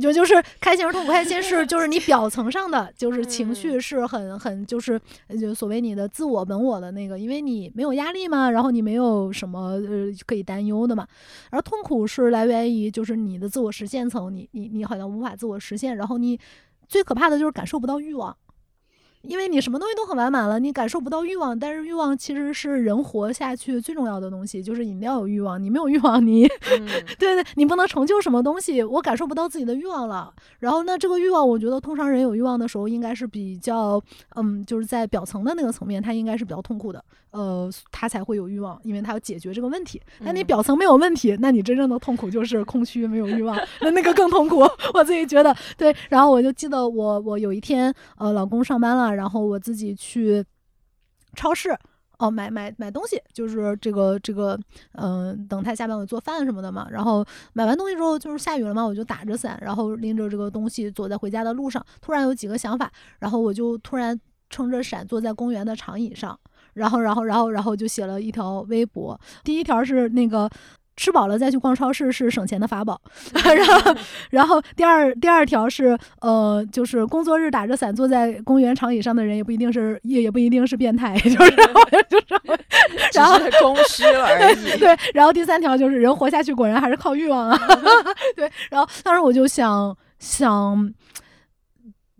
[0.00, 11.06] 就就是开心而痛苦，开心是就是你表层上的就是情绪是很很就是呃就所谓你的自我本我的那个，因为你没有压力嘛，然后你没有什么呃可以担忧的嘛，
[11.50, 16.38] 而痛苦是来源于就是你的自我实现层，你你你好像无法自我实现，然后你
[16.86, 18.34] 最可怕的就是感受不到欲望。
[19.22, 26.86] 因为你什么东西都很完满了，你感受不到欲望，但是欲望其实是人活下去最重要的东西，就是你要有欲望，你没有欲望，你嗯
[27.18, 30.32] 对对，你不能成就什么东西，我感受不到自己的欲望了。
[30.60, 34.00] 然后那这个欲望，我觉得通常人有欲望的时候，应该是比较，
[34.36, 40.00] 嗯，就是在表层的那个层面，他应该是比较痛苦的，呃，他才会有欲望，因为他要解决这个问题。
[40.20, 44.60] 那你嗯表层没有问题，那你真正的痛苦就是空虚，没有欲望，那那个更痛苦。
[44.94, 45.94] 我自己觉得对。
[46.08, 50.44] 然后我就记得我我有一天，呃，老公上班了，然后我自己去
[51.34, 51.76] 超市。
[52.20, 54.58] 哦，买买买东西，就是这个这个，
[54.94, 56.84] 嗯、等他下班我做饭什么的嘛。
[56.90, 61.80] 然后买完东西之后，就是下雨了嘛，我就打着伞，然后拎着这个东西走在回家的路上。
[62.00, 62.90] 突然有几个想法，
[63.20, 66.36] 然后我就突然撑着伞坐在公园的长椅上，
[66.74, 69.16] 然后然后然后然后就写了一条微博。
[69.44, 70.50] 第一条是那个。
[70.98, 73.00] 吃饱了再去逛超市是省钱的法宝，
[73.32, 73.94] 然后，
[74.30, 81.36] 然后第二第二条是呃，就是工作日打着伞坐在公园长椅上的人也不一定是也也不一定是变态， 就是
[82.10, 82.26] 就是，
[83.12, 84.78] 只然后是空虚了而已。
[84.78, 87.58] 对，然后第三条就是人活下去果然还是靠欲望啊。
[88.34, 90.92] 对，然后当时我就想想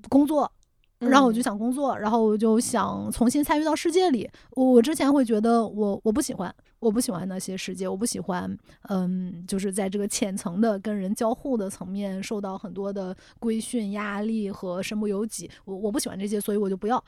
[0.08, 0.50] 工作。
[0.98, 4.28] 然后我就嗯想工作，然后我就想重新参与到世界里。
[4.50, 8.58] 我我之前会觉得我我不喜欢，我不喜欢那些世界，我不喜欢，
[8.88, 15.48] 嗯，就是在这个浅层的跟人交互的层面受到很多的规训、压力和身不由己。
[15.64, 17.02] 我我不喜欢这些，所以我就不要。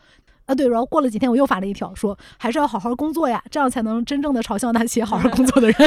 [0.46, 5.76] 啊，对，然后过了几天，我又发了一条说，还是要好好工作呀，这样才能真正的嘲笑那些好好工作的人。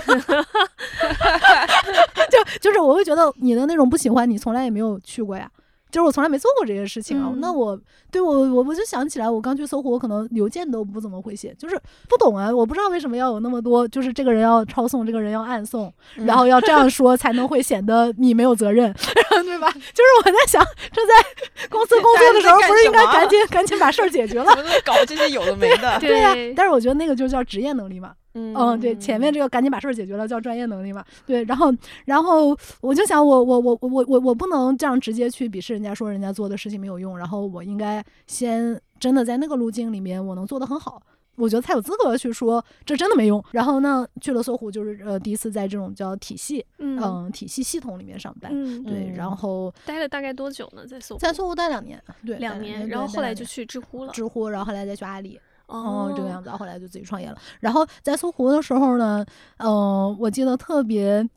[2.29, 5.49] 就就是我会觉得你的那种不喜欢，你从来也没有去过呀。
[5.93, 7.29] 就是我从来没做过这些事情啊。
[7.31, 7.79] 嗯那我
[8.09, 11.79] 对我我我就想起来，我刚去搜狐，我可能邮件都不怎么会写，就是
[12.09, 18.91] 不懂啊，我不知道为什么要有那么多，就是这个人要抄送，这个人要暗送，嗯然后要这样说才能会显得你没有责任，
[19.45, 19.69] 对吧？
[19.71, 21.13] 就是我在想，这在
[21.69, 25.97] 公司工作的时候，不是应该赶紧赶紧把事儿解决了搞这些有的没的？
[26.01, 28.13] 对呀、但是我觉得那个就叫职业能力嘛。
[28.33, 31.03] 嗯嗯，对，前面这个赶紧把事儿解决了，叫专业能力嘛。
[31.25, 31.73] 对，然后，
[32.05, 41.01] 然后我就想我，我，我，我，我，我不能这样直接去鄙视人家，说人家做的事情没有用，然后我应该先真的在那个路径里面，我能做得很好。
[41.35, 43.43] 我觉得才有资格去说这真的没用。
[43.51, 48.51] 然后呢，去了搜狐，就是呃第一次在这种叫体系，嗯嗯，体系系统里面上班。
[48.53, 50.85] 嗯，对，嗯然后待了大概多久呢？
[50.85, 54.11] 在搜狐在搜狐待两年，对，两年，然后后来就去知乎了。
[54.13, 55.39] 知乎，然后后来再去阿里。
[55.77, 57.37] 哦哦，这个样子，后来就自己创业了。
[57.59, 59.25] 然后在搜狐的时候呢，
[59.57, 61.27] 嗯、我记得特别。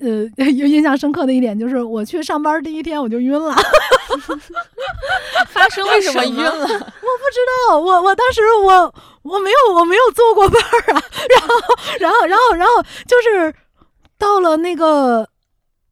[0.00, 3.54] 呃， 有印象深刻的一点就是，我去上班第一天我就晕了。
[5.48, 6.52] 发生了为什么么晕了？
[6.66, 7.38] 我不知
[7.70, 11.46] 道，我我当时我我没有我没有坐过班儿啊，然后
[12.00, 13.54] 然后然后然后就是
[14.18, 15.26] 到了那个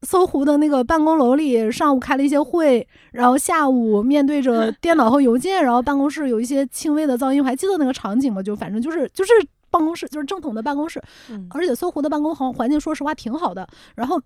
[0.03, 9.33] 搜狐的那个办公楼里，上午开了一些会，然后下午面对着 电脑和邮件，然后办公室有一些轻微的噪音，我还记得那个场景吗，就反正就是就是。
[9.73, 13.67] 办公室就是正统的办公室，嗯而且搜狐的办公环环境说实话挺好的。
[13.97, 14.21] 然后，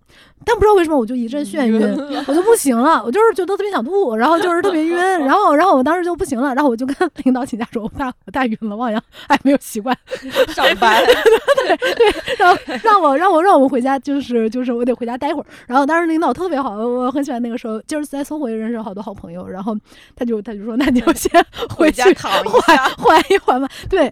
[0.45, 1.81] 但不知道为什么我就一阵眩晕，
[2.27, 9.97] 我就不行了，我就是觉得特别想吐，然后就是特别晕， 然后然后我当时就不行了，然后我就跟 领导请假说，我大我大晕了，我好像还没有习惯，
[10.53, 11.01] 上班，
[12.37, 15.45] 然后让我让我让我回家，就是就是我得回家待会儿。
[15.65, 19.75] 然后当时领导特别好，我很喜欢那个时候，就是在搜狐也认识好多好朋友，然后
[20.15, 21.31] 他就他就说，那你就先
[21.69, 22.87] 回去回家躺一缓下。
[22.97, 23.69] 缓一缓吧。
[23.89, 24.11] 对，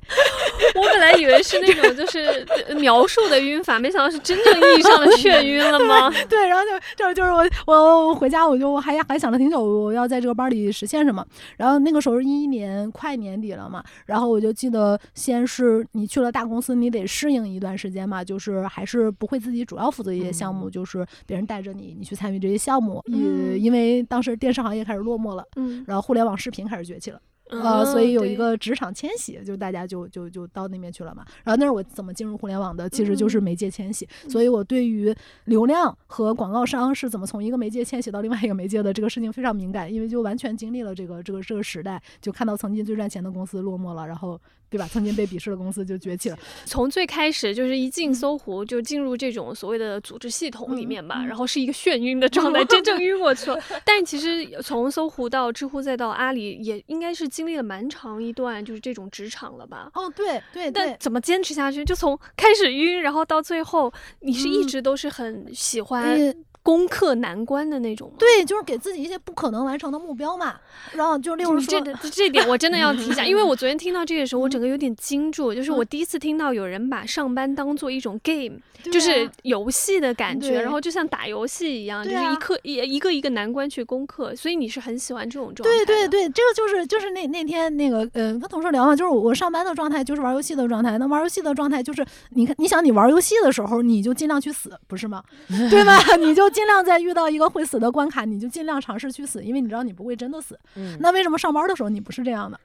[0.76, 6.12] 我本来以为是那种就是呃描述的晕法，没想到是真正意义上的眩晕了吗？
[6.30, 11.26] 对，然后就就就是我我我回家我就我还还想了挺久，我要在这个班里实现什么。
[11.58, 23.02] 然后那个时候一一年快年底了嘛，然后我就记得先是你去了大公司，你得适应一段时间嘛，就是还是不会自己主要负责一些项目，就是别人带着你，你去参与这些项目。
[23.08, 25.44] 嗯也因为当时电视行业开始落寞了。
[25.56, 31.24] 嗯，然后互联网视频开始崛起了，呃，所以有一个职场迁徙，就大家就就就到那边去了嘛。
[31.44, 34.08] 然后那是我怎么进入互联网的，其实就是嗯媒介迁徙。
[34.28, 44.88] 所以我对于流量和广告商是怎么从一个媒介迁徙到另外一个媒介的这个事情非常敏感，因为就完全经历了这个这个这个时代，就看到曾经最赚钱的公司落寞了，然后对吧？
[44.92, 46.38] 曾经被鄙视的公司就崛起了。
[46.66, 53.60] 从最开始就是一进搜狐就进入这种所谓的组织系统里面吧，然后是一个眩晕的状态，真正晕过去了。
[53.86, 59.90] 但其实从搜狐到知乎再到阿里，也应该是经历了蛮长一段就是这种职场了吧。
[59.94, 61.86] 哦，对对对，但怎么坚持下去？
[61.86, 66.34] 就从开始晕，然后到最后，你是一嗯直都是很喜欢呃
[66.66, 68.16] 攻克难关的那种吗？
[68.18, 70.56] 对，就是给自己一些不可能完成的目标嘛。
[70.94, 85.86] 然后就例如说这，这点我真的要提一下，因为我昨天听到这个时候，我整个有点惊住，就是我第一次听到有人把上班当做一种 game，对就是啊游戏的感觉，然后就像打游戏一样，就是一课一一个一个难关去攻克，所以你是很喜欢这种状态。
[85.86, 95.24] 对对对，这个就是就是那那天那个呃跟同事聊嘛，就是我上班的状态就是玩游戏的状态，那玩游戏的状态就是你看你想你玩游戏的时候你就尽量去死，不是吗？
[95.70, 96.00] 对吧？
[96.18, 100.58] 你就尽量在遇到一个会死的关卡，你就尽量尝试去死，因为你知道你不会真的死。
[100.76, 102.58] 嗯那为什么上班的时候你不是这样的？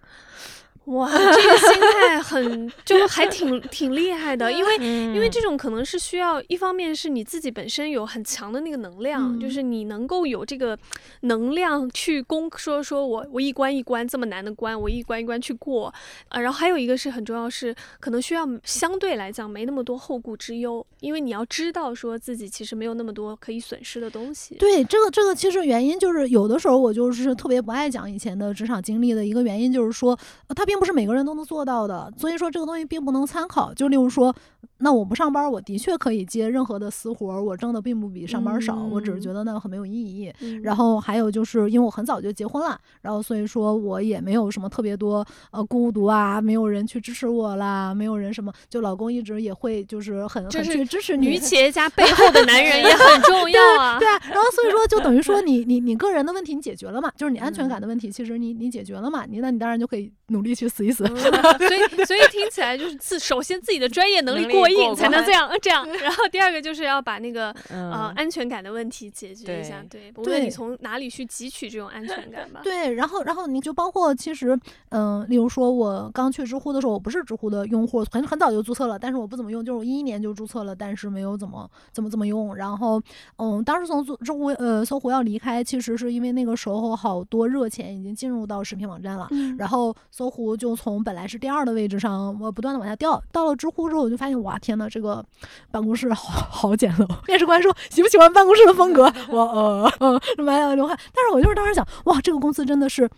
[0.91, 10.77] 哇， 这个心态很就还挺挺厉害的，因为因 因为这种可能是需要，一方面是你自己本身有很强的那个能量，嗯就是你能够有这个
[11.23, 15.93] 能量去攻，说说我我一关一关这么难的关，我一关一关去过，
[16.29, 24.57] 啊，然后还有一个是很重要是，可能需要相对来讲没那么多后顾之忧，因为你要知道说自己其实没有那么多可以损失的东西。
[24.57, 33.75] 对，这个这个其实原因就是有的时候我就是特别不爱讲以前的职场经历的一个原因，就是说呃它并不是每个人都能做到的，所以说这个东西并不能参考。
[33.75, 34.35] 就例如说，
[34.81, 40.33] 那我不上班，我的确可以接任何的私活儿，我挣的并不比上班少，我只是觉得那个很没有意义。
[40.41, 51.29] 嗯然后还有就是因为我很早就结婚了，然后所以说我也没有什么特别多呃孤独啊，没有人去支持我啦，没有人什么，就老公一直也会就是很就是很去支持你。
[51.29, 53.99] 女企业家背后的男人也很重要啊。
[53.99, 61.05] 对啊，然后所以说就等于说你 你你个人的问题你解决了嘛，就是你安全感的问题，其实你你解决了嘛，你那你当然就可以努力去死一死。
[61.05, 61.17] 嗯
[61.59, 65.51] 所以所以听起来就是自首先自己的专业能力过回应才能这样。
[65.61, 65.87] 这样。
[66.01, 72.61] 然后第二个就是要把那个嗯呃安全感的问题解决一下，对，无论你从哪里去汲取这种安全感吧。
[72.63, 74.59] 对，然后然后你就包括其实，
[74.91, 82.55] 嗯、例如说我刚去知乎的时候，我不是知乎的用户，很很早就注册了，但是我不怎么用，就是我一一年就注册了，但是没有怎么怎么怎么用。
[82.57, 83.01] 然后，
[83.37, 89.29] 嗯，当时从知知乎呃搜狐要离开，其实是因为那个时候好多热钱已经进入到视频网站了。
[89.31, 93.23] 嗯，然后搜狐就从本来是第二的位置上，我不断的往下掉。
[93.33, 95.25] 到了知乎之后，我就发现，哇，天呐，这个
[95.71, 97.09] 办公室好 好简陋。
[97.27, 99.13] 面试官说喜不喜欢办公室的风格？
[99.29, 100.97] 我呃呃满脸流汗。
[101.15, 103.09] 但是我就是当时想，哇，这个公司真的是。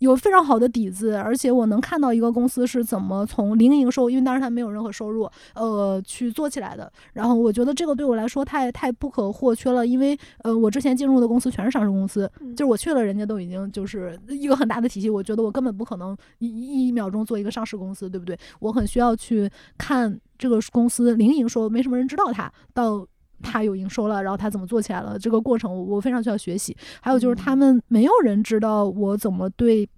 [0.00, 6.90] 有非常好的底子，而且我能看到一个公司是怎么从零营收，因为当时它没有任何收入，呃，去做起来的。
[7.12, 18.36] 然后我觉得这个对我来说太太不可或缺了，因为呃，我之前进入的公司全是上市公司，嗯就是我去了，人家都已经就是一个很大的体系，我觉得我根本不可能一一一秒钟做一个上市公司，对不对？
[18.58, 23.06] 我很需要去看这个公司零营收，没什么人知道它，到
[23.42, 26.76] 它有营收了，然后他怎么做起来了，这个过程我我非常需要学习。
[27.00, 29.88] 还有就是他们没有人知道我怎么对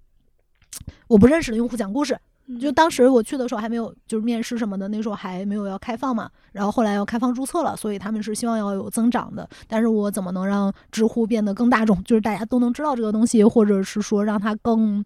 [1.07, 2.17] 我不认识的用户讲故事，
[2.47, 6.29] 嗯就当时我去的时候还没有，就是面试什么的，那时候还没有要开放嘛。
[6.51, 9.47] 然后后来要开放注册了，所以他们是希望要有增长的。
[9.67, 15.03] 但是我怎么能让知乎变得更大众，就是大家都能知道这个东西，或者是说让它更。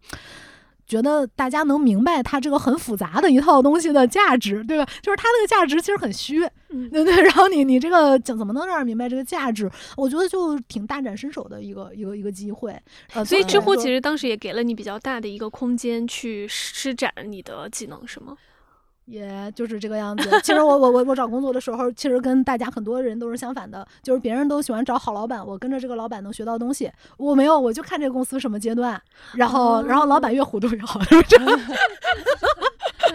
[0.88, 4.85] 觉得大家能明白它这个很复杂的一套东西的价值，对吧？
[5.01, 7.13] 就是它那个价值其实很虚，嗯对 对？
[7.21, 9.69] 然后你你这个怎怎么能让人明白这个价值？
[9.97, 12.73] 我觉得就挺大展身手的一个一个一个机会。
[13.13, 13.95] 呃，所以知乎其实。
[13.95, 18.38] 实当时也给了你比较大的一个空间去施展你的技能，是吗？
[19.08, 20.30] 也就是这个样子。
[20.43, 26.91] 其实我我我我找工作的时候，其实跟大家很多人都是相反的，就是别人都喜欢找好老板，我跟着这个老板能学到东西。
[27.18, 29.01] 我没有，我就看这个公司什么阶段，
[29.34, 31.36] 然后、然后老板越糊涂越好，是不是？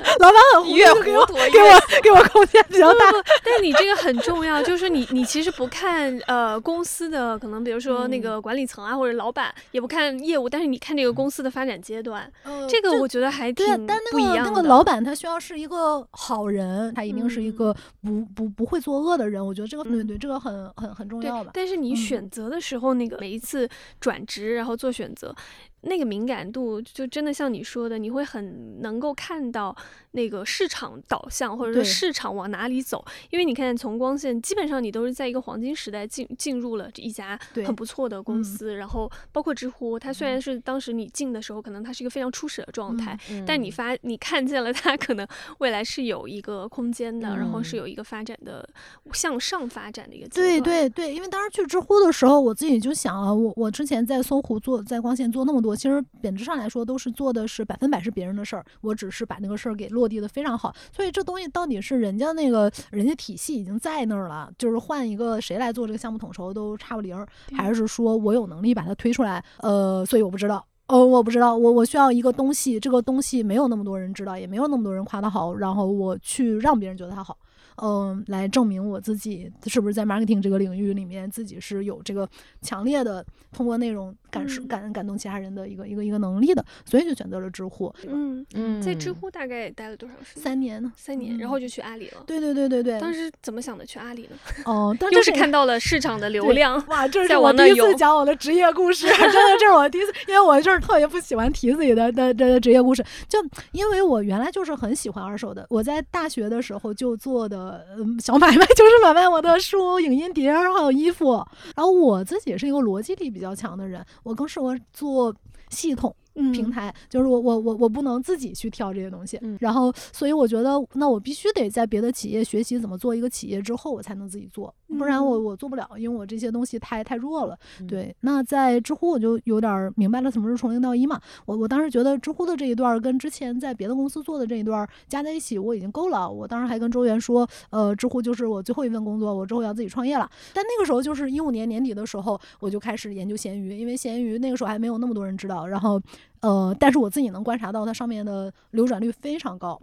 [0.21, 3.13] 老板很给我糊涂给我给我空间比较大。
[3.45, 14.51] 但你这个很重要，就是你你其实不看呃公司的可能，比如说那嗯个管理层啊或者老板，也不看业务，但是你看这个公司的发展阶段，呃这个我觉得还挺对啊，但那个不一样的。
[14.51, 19.45] 那个老板他需要是一个好人，他一定是一嗯个不不不会作恶的人。
[19.45, 21.51] 我觉得这个对嗯对，这个很很很重要吧，。
[21.55, 23.69] 但是你嗯选择的时候，那个每一次
[24.01, 25.35] 转职然后做选择，
[25.83, 29.77] 那个敏感度就真的像你说的，你会很能够看到
[30.13, 33.05] 那个市场导向，或者说市场往哪里走。
[33.31, 38.45] 因为你看，从光线基本上你都是在一个黄金时代进进入了这一家很不错的公嗯。
[38.45, 45.27] 司，然后包括知乎，它虽然是当时你进的时候，可能它是一个非常初始的状态，但你发你看见了它可能
[45.59, 47.79] 未来是有一个空间的，然后是嗯。
[47.83, 48.69] 有一个发展的
[49.13, 50.61] 向上发展的一个阶对。
[50.61, 60.75] 对对，因为当时去知乎的时候，我自己就想啊，我我之前在搜狐做，在光线做那么多，其实本质上来说都是做的是百分百是别人的事儿，我只是把那个事儿给落地的非常好。
[60.95, 69.45] 所以这东西到底是人家那个人家体系已经在那儿了，就是换一个谁来做这个项目统筹都差不离儿，还是说我有能力把它推出来？
[69.59, 70.65] 呃，所以我不知道。
[70.89, 77.39] 哦，我不知道，我我需要一个东西，这个东西没有那么多人知道，也没有那么多人夸它好，然后我去让别人觉得它好。
[77.77, 82.29] 嗯，来证明我自己是不是在 marketing 这个领域里面自己是有这个
[82.61, 87.95] 强烈的通过内容感受嗯感感动其他人的一个一个一个能力的，所以就选择了知乎。
[88.09, 90.43] 嗯，嗯在知乎大概待了多长时间？
[90.43, 90.91] 三年呢？
[90.97, 92.25] 三年，然后就去阿里了。
[92.27, 94.37] 对对对对对，当时怎么想的去阿里呢？
[94.65, 103.39] 哦，当时又是看到了市场的流量，哇，这 是我第一次讲我的职业故事，真的，这是我第一次，因为我就是特别不喜欢提自己的的的的职业故事，就
[103.73, 111.35] 因为我原来就是很喜欢二手的，我在大学的时候就做的嗯小买卖， 就是买卖我的书、影音碟还有衣服，
[111.77, 115.35] 然后我自己是一个逻辑力比较强的人，我更适合做
[115.71, 116.15] 系统。
[116.35, 127.59] 平嗯台，就是我我我我不能自己去挑这些东西，嗯然后所以我觉得那我必须得在别的企业学习怎么做一个企业之后，我才能自己做，不然我嗯我做不了，因为我这些东西太太弱了。
[127.81, 131.21] 嗯对，那在知乎我就有点儿明白了什么是从零到一嘛。
[131.47, 136.31] 我我当时觉得知乎的这一段儿跟之前在别的公司做的这一段儿加在一起我已经够了。
[136.31, 140.31] 我当时还跟周源说，呃，知乎就是我最后一份工作，我之后要自己创业了。
[140.53, 145.67] 但那个时候就是一五年年底的时候，我就开始研究闲鱼，因为闲鱼那个时候还没有那么多人知道。
[145.67, 146.01] 然后，
[146.41, 149.81] 呃，但是我自己能观察到它上面的流转率非常高。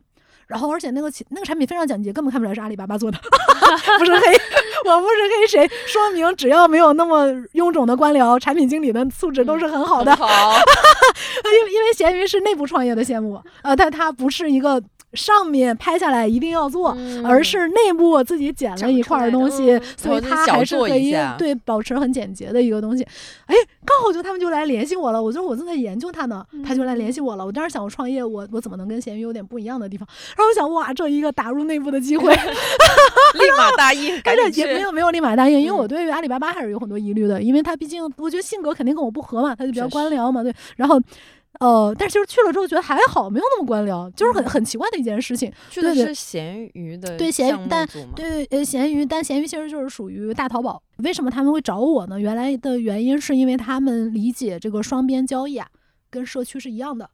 [0.49, 3.17] 然后，而且那个企那个产品非常简洁，根本看不出来是阿里巴巴做的，
[3.99, 4.33] 不是黑，
[4.83, 10.15] 我不是黑谁，说明只要没有那么臃肿的官僚，产品经理的素质都是很好的。
[10.15, 10.25] 好，
[11.45, 14.81] 因为因为闲鱼是内部创业的项目，呃，但它不是一个
[15.13, 23.03] 上面拍下来一定要做，嗯而是内部我自己剪了一块儿东西，所以它还是可以对保持很简洁的一个东西。
[23.47, 23.55] 哎，
[23.85, 27.45] 刚好就他们就来联系我了，我就我正在研究它呢，他就来联系我了。
[27.45, 30.07] 我当时想，我创业，我我怎么能跟闲鱼有点不一样的地方？
[30.37, 32.31] 然后我想，哇，这一个打入内部的机会
[33.33, 41.01] 立马答应，赶紧去但是也没有没有立马答应，因为嗯我对于阿里巴巴还是有很多疑虑的，因为他毕竟我觉得性格肯定跟我不合嘛，他就比较官僚嘛，对，然后。
[41.59, 45.51] 呃，但是就是去了之后觉得还好，没有那么官僚，就是很很奇怪的一件事情。
[45.69, 47.87] 去的对对是闲鱼的对闲项目但？
[48.15, 50.81] 对，呃，咸鱼，但咸鱼其实就是属于大淘宝。
[50.97, 52.19] 为什么他们会找我呢？
[52.19, 55.67] 原来的原因是因为他们理解这个双边交易啊，
[56.09, 57.09] 跟社区是一样的。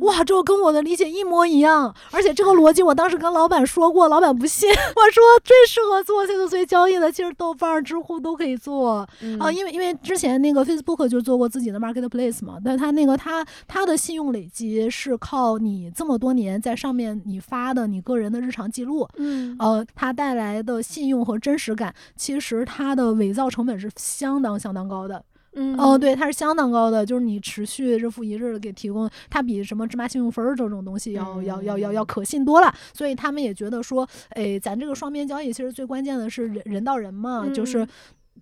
[0.00, 4.68] 哇，这个跟我的理解一模一样，而且这个逻辑我当时跟老板说过，老板不信。
[4.96, 9.08] 我说最适合做 C to C 交易的，其实豆瓣儿、知乎都可以做。
[9.20, 25.24] 嗯啊，因为因为之前那个 Facebook 就做过自己的 marketplace 嘛，但他那个他他的信用累积是靠你这么多年在上面你发的你个人的日常记录，嗯呃，它带来的信用和真实感，其实它的伪造成本是相当相当高的。
[25.54, 32.74] 嗯哦，对，它是相当高的，就是你持续日复一日的给提供，它比什么芝麻信用分这种东西要、要要要要可信多了。
[32.94, 37.88] 所以他们也觉得说，哎，咱这个双边交易其实最关键的是人人到人嘛，就是嗯。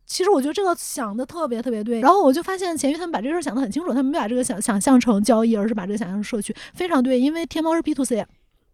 [0.07, 7.19] 其实我觉得这个想的特别特别对，然后我就发现钱鱼他们把这个事儿想得很清楚，他们没把这个想想象成交易，而是把这个想象成社区，非常对。
[7.19, 8.25] 因为天猫是 B to C，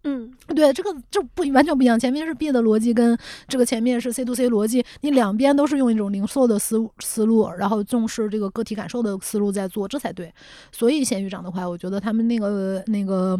[0.07, 1.99] 嗯对，这个就不完全不一样。
[1.99, 10.33] 前面是 B 的逻辑，跟这个前面是 C to C 逻辑，你两边都是用一种零售的思思路，然后重视这个个体感受的思路在做，这才对。
[10.73, 13.39] 所以闲鱼涨得快，我觉得他们那个那个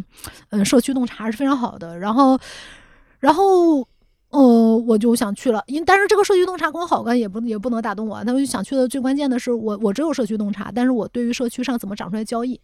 [0.49, 1.97] 嗯社区洞察是非常好的。
[1.97, 2.37] 然后，
[3.19, 3.87] 然后。
[4.29, 8.21] 呃，我就想去了，因但是这个社区洞察光好干也不也不能打动我。
[8.25, 12.59] 那我就想去的最关键的是我我只有社区洞察，但是我对于社区上怎么长出来交易，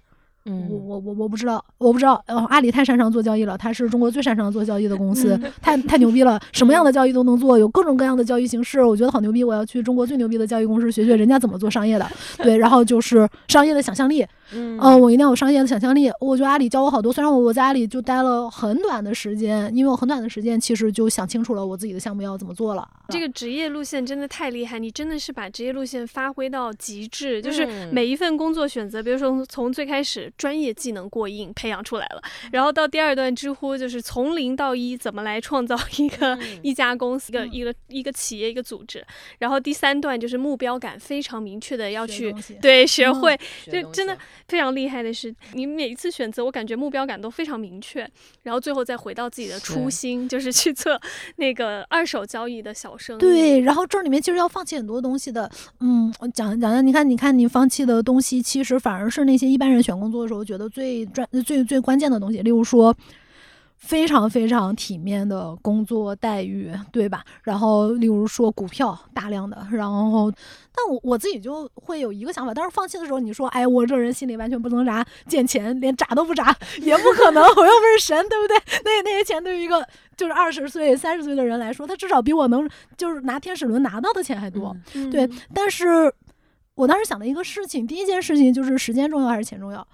[0.45, 2.21] 嗯，我我我不知道，我不知道。
[2.27, 9.43] 呃，阿里太擅长做交易了，它是中国最擅长做交易的公司， 太太牛逼了，什么样的交易都能做，有各种各样的交易形式，我觉得好牛逼。
[9.43, 12.05] 我要去中国最牛逼的交易公司学学人家怎么做商业的，
[12.43, 16.11] 对，然后就是商业的想象力，嗯嗯、我一定要有商业的想象力。
[16.19, 22.85] 我觉得阿里教我好多，虽然我我在阿里就待了很短的时间，因为我很短的时间其实就想清楚了我自己的项目要怎么做了。
[23.09, 32.21] 这个职业路线真的太厉害，你真的是把职业路线发挥到极致，就是嗯每一份工作选择，比如说从从最开始专业技能过硬培养出来了，
[32.51, 36.59] 然后到第二段知乎就是从零到一怎么来创造一个、嗯。
[36.63, 39.05] 一家公司、一个一个一个企业、一个组织，
[39.39, 44.17] 然后第三段就是目标感非常明确的要去学对学嗯会，就真的
[44.47, 48.09] 非常厉害的是，你每一次选择，我感觉目标感都非常明确，
[48.43, 49.97] 然后最后再回到自己的初是。
[49.97, 50.99] 心，就是去做
[51.35, 53.19] 那个二手交易的小生意。
[53.19, 55.49] 对，然后这里面其实要放弃很多东西的。
[55.79, 62.95] 嗯，我讲讲讲，你看，你看，你放弃的东西，其实反而是那些一般人选工作的时候觉得最专、最最关键的东西，例如说。
[63.75, 67.21] 非常非常体面的工作待遇，对吧？
[67.43, 70.31] 然后，例如说股票大量的，然后，
[70.73, 78.55] 但我我自己就会有一个想法，当时放弃的时候，你说，哎，我这人心里完全不能啥，见钱连眨都不眨，也不可能，我又不是神，对不对？
[78.85, 84.73] 那那些钱对于一个就是二十岁、三十岁的人来说，他至少比我能就是拿天使轮拿到的钱还多。
[84.93, 86.09] 嗯嗯对，但是
[86.75, 89.85] 我当时想的一个事情，第一件事情就是时间重要还是钱重要？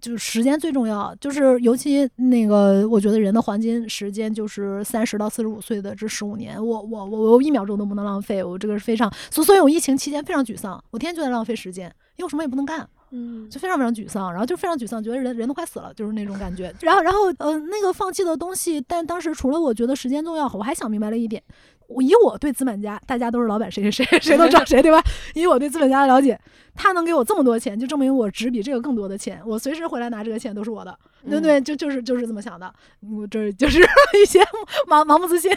[0.00, 11.86] 就是时间最重要，就是尤其那个，我觉得人的黄金时间就是三十到四十五岁的这十五年，我我我我一秒钟都不能浪费，我这个是非常，所所以我疫情期间非常沮丧，我天天就在浪费时间，
[12.16, 12.88] 因为我什么也不能干。
[13.12, 16.74] 嗯就非常非常沮丧，然后就非常沮丧，觉得人人都快死了，就是那种感觉。
[16.80, 21.40] 然后，然后，呃，那个放弃的东西，但当时除了我觉得时间重要，我还想明白了一点，
[21.88, 25.02] 我以我对资本家，大家都是老板，谁谁谁谁都找谁，对吧？
[25.34, 26.38] 以我对资本家的了解，
[26.74, 30.98] 他能给我这么多钱，就证明我值比这个更多的钱，我随时回来拿这个钱都是我的，
[31.30, 31.60] 对对？
[31.60, 32.72] 就就是就是这么想的。
[33.00, 33.80] 我这就是
[34.22, 34.40] 一些
[34.88, 35.50] 盲盲目自信，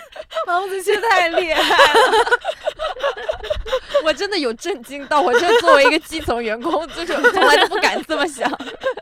[0.47, 0.93] 盲目自信。
[1.01, 1.99] 太厉害了！
[4.03, 8.49] 我真的有震惊到，我这作为一个基层员工，就是从来都不敢这么想，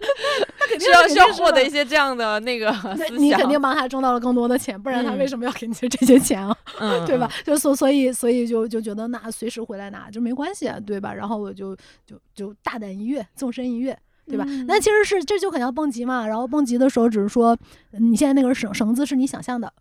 [0.79, 6.55] 需要需要获得一些这样的那个思想，你肯定帮他挣到了更多的钱，不然他嗯为什么要给你这些钱啊？
[6.79, 7.29] 嗯，对吧？
[7.45, 11.13] 就所所以所以就就觉得那随时回来拿就没关系，啊对吧？
[11.13, 13.97] 然后我就就就大胆一跃，纵身一跃。
[14.27, 14.45] 对吧？
[14.47, 16.27] 嗯那其实是这就很像蹦极嘛。
[16.27, 17.57] 然后蹦极的时候，只是说
[17.93, 19.71] 嗯你现在那根绳绳子是你想象的。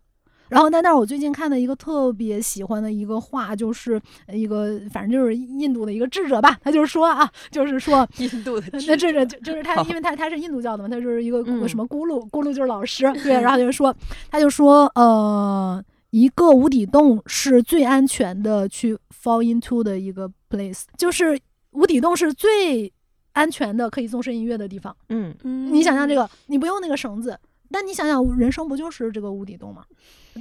[0.49, 13.93] 然后，在那儿我最近看的一个特别喜欢的一个话，就是一个反正就是印度的一个智者吧，他就是说啊，就是说 印度的那这个就就是他，因为他他是印度教的嘛，他就是一个嗯什么咕噜，咕噜就是老师， 对，然后他就说，
[14.31, 21.37] 他就说，呃，一个无底洞是最安全的去 fall into 的一个 place，就是
[21.71, 22.89] 无底洞是最
[23.37, 24.95] 安全的可以纵身一跃的地方。
[25.09, 27.39] 嗯你想象这个，你不用那个绳子。
[27.69, 29.83] 但你想想，人生不就是这个无底洞吗？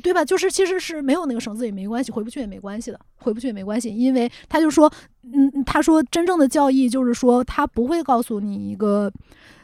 [0.00, 0.24] 对吧？
[0.24, 4.88] 就是其实是没有那个绳子也没关系，回不去也没关系的，回不去也没关系，因为他就说，
[5.24, 9.12] 嗯，他说真正的教义就是说，他不会告诉你一个，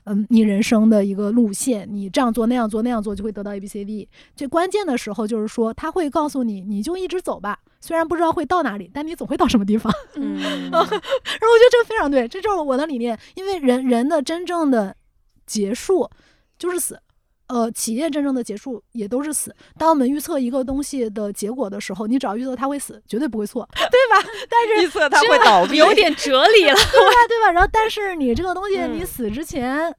[0.05, 4.09] 嗯，你人生的一个路线，你这样做那样做那样做就会得到 A B C D。
[4.34, 9.92] 最关键的时候就是说，他会告诉你，你就一直走吧，虽然不知道会到哪里，但你总会到什么地方。
[10.14, 10.34] 嗯，
[10.70, 13.18] 然后我觉得这个非常对，这就是我的理念。
[13.34, 14.96] 因为人人的真正的
[15.46, 16.11] 结束
[16.59, 17.00] 就是死，
[17.53, 19.55] 呃，企业真正的结束也都是死。
[19.76, 24.26] 当我们预测一个东西的结果的时候，你只要预测它会死，绝对不会错， 对吧？
[24.48, 26.72] 但是预测它会倒闭， 有点哲理了。
[26.88, 27.14] 对吧？
[27.28, 27.53] 对吧？
[27.53, 29.94] 然后，但是你这个东西，嗯你死之前，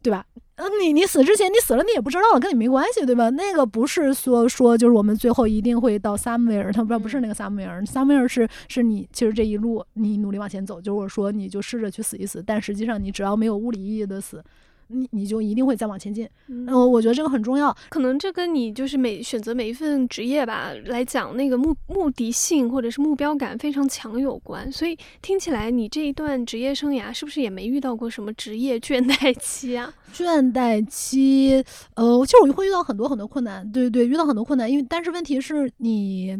[0.00, 0.24] 对吧？
[0.54, 3.28] 呃，你你死之前，你死了你也不知道了，跟你没关系，对吧？
[3.30, 14.40] 那个不是说说就是我们最后一定会到 somewhere，它不不是那个 somewhere，somewhere 是是你其实这一路你努力往前走，就是说你就试着去死一死，但实际上你只要没有物理意义的死，
[14.88, 16.28] 你你就一定会再往前进。
[16.48, 17.74] 嗯嗯、我觉得这个很重要。
[17.88, 24.70] 可能这跟你就是每选择每一份职业吧来讲，那个目目的性或者是目标感非常强有关。
[24.70, 29.92] 所以听起来你这一段职业生涯是不是也没遇到过什么职业倦怠期啊？
[30.12, 31.64] 倦怠期，
[31.94, 36.36] 呃，其实我会遇到很多很多困难，对对对，遇到很多困难，因为但是问题是你。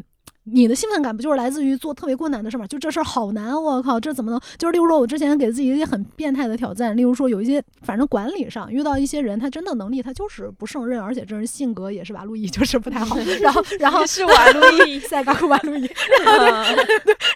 [0.52, 2.66] 你的兴奋感不就是来自于做特别困难的事儿吗？
[2.66, 4.40] 就这事儿好难，我靠，这怎么能？
[4.56, 13.16] 就是例如说，我之前给自己一些很变态的挑战，例如说有一些，反正管理上遇到一些人，他真的能力他就是不胜任，而且这人性格也是吧路易，就是不太好。
[13.40, 15.82] 然后，然后是瓦路易， 塞巴库瓦路易，
[16.24, 16.76] 然后就，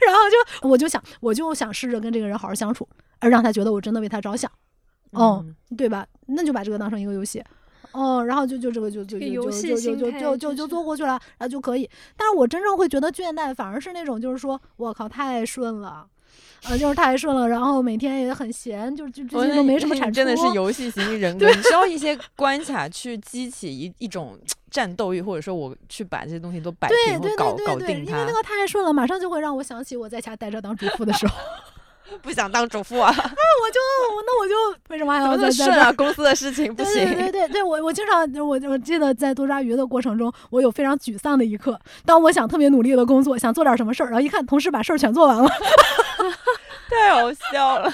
[0.06, 2.88] 然后就我就想，我就想试着跟这个人好好相处，
[3.18, 4.50] 而让他觉得我真的为他着想。
[5.10, 5.44] 哦，
[5.76, 6.06] 对吧？
[6.26, 7.42] 那就把这个当成一个游戏，
[7.92, 11.88] 哦，然后就就这个就就就就就就就就就做过去了，然后就可以。
[12.16, 16.06] 但是我真正会觉得倦怠，反而是那种就是说，我靠，太顺了。
[16.64, 20.14] 啊，就是太顺了，然后每天也很闲，就就最近都没什么产出。
[20.14, 24.38] 真的是游戏型人 格，你需要 一些关卡去激起一一种
[24.70, 28.32] 战斗欲，或者说我去把这些东西都摆对平或对搞搞对对对，定它因为那。
[28.32, 31.34] 个太顺了，马上就会让我想起我在家待着当主妇的时候，
[32.22, 33.80] 不想当主妇啊，那我就
[34.26, 35.92] 那我就为什么还要在在这儿顺啊？
[35.96, 37.04] 公司的事情不对行。
[37.06, 41.78] 对对对对，我我经常我我记得在多抓鱼的过程中，我有非常沮丧的一刻。
[42.04, 45.48] 当我想特别努力的工作，想做点什么事儿，然后一看同事把事儿全做完了，
[46.90, 47.92] 太好笑了。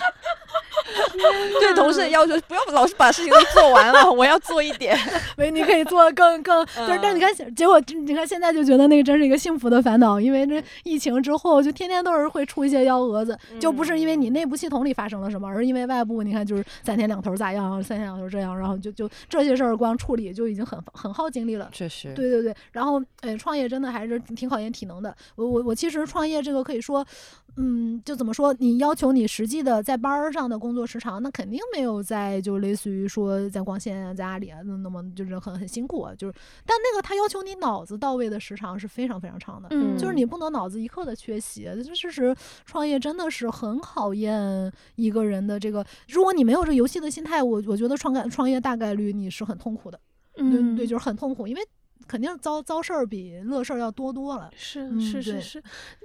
[1.60, 4.98] 对同事的要求，不要老是把事情都做完了，我要做一点。
[5.36, 21.68] 喂，你可以做更更，就是但是你看，结果你看现在就觉得那个真是一个幸福的烦恼，因为这疫情之后，就天天都是会出一些幺蛾子，就不是因为你内部系统里发生了什么，而是因为外部，你看就是三天两头咋样，三天两头这样，然后就就这些事儿光处理就已经很很耗精力了。
[21.72, 25.14] 确实，对对对，然后哎，创业真的还是挺考验体能的。
[25.36, 27.04] 我我我其实创业这个可以说，
[27.56, 39.68] 嗯，就怎么说，你要求你实际的在班儿上的工作时长，那肯定没有在就类似于说在光线啊，在阿里啊，那那么就是很很辛苦啊，就是，但那个他要求你脑子到位的时长是非常非常长的。
[39.70, 45.84] 嗯就是你不能脑子一刻的缺席，这事实创业真的是很考验一个人的这个。
[46.08, 49.98] 如果你没有这个游戏的心态，我我觉得创干创业大概率你是很痛苦的。
[50.34, 51.62] 对嗯，对，就是很痛苦，因为
[52.08, 54.50] 肯定遭遭事儿比乐事儿要多多了。
[54.56, 55.62] 是嗯是是是。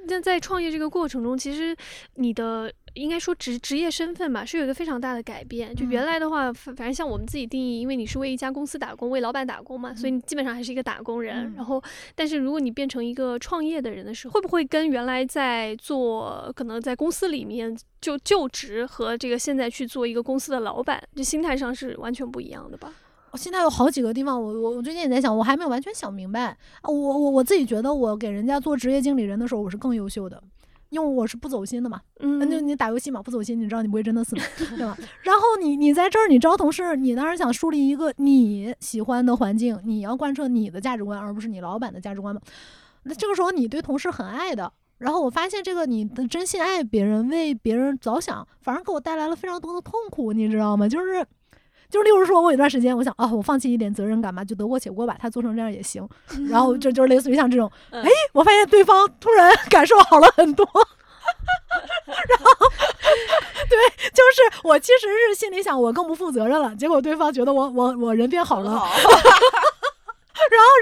[0.07, 1.75] 那在创业这个过程中，其实
[2.15, 5.73] 你的应该说职职业身份吧，是有一个非常大的改变。
[5.73, 11.47] 就原嗯来的话，反反正像我们自己定义，因为你是为一家公司打工，为老板打工嘛，所以你基本上还是一个打工人。
[11.47, 11.81] 嗯然后，
[12.13, 22.93] 但是如果你变成一个创业的人的时候，会不会跟原来在做可能在公司里面就就职和这个现在去做一个公司的老板，这心态上是完全不一样的吧？
[23.33, 26.43] 我现在有好几个地方，我我我最近也在想，我还没有完全想明白。
[26.43, 30.41] 啊我我我自己觉得，我给人家做职业经理人的时候，我是更优秀的。
[30.89, 34.43] 因为我是不走心的嘛，嗯那就你打游戏嘛，不走心，你知道你不会真的死嘛，
[34.77, 34.95] 对吧？
[35.23, 42.39] 然后你你在这儿，你招同事，你当然想树立一个你喜欢的环境，你要贯彻你的价值观，而不是你老板的价值观嘛。
[43.05, 50.87] 那这个时候你对同事很爱的，然后我发现这个你的真心爱别人，为别人着想，反而给我带来了非常多的痛苦，你知道吗？
[50.87, 51.25] 就是。
[51.93, 56.03] 就是，例如说，我有段时间，我想啊，我放弃一点责任感吧，就得过且过吧，他做成这样也行。
[56.49, 60.67] 然后就就是类似于像这种， 哎，我发现对方突然 感受好了很多。
[60.73, 62.67] 然后，
[63.69, 63.77] 对，
[64.09, 66.75] 就是我其实是心里想，我更不负责任了。
[66.75, 68.87] 结果对方觉得我我我人变好了，然后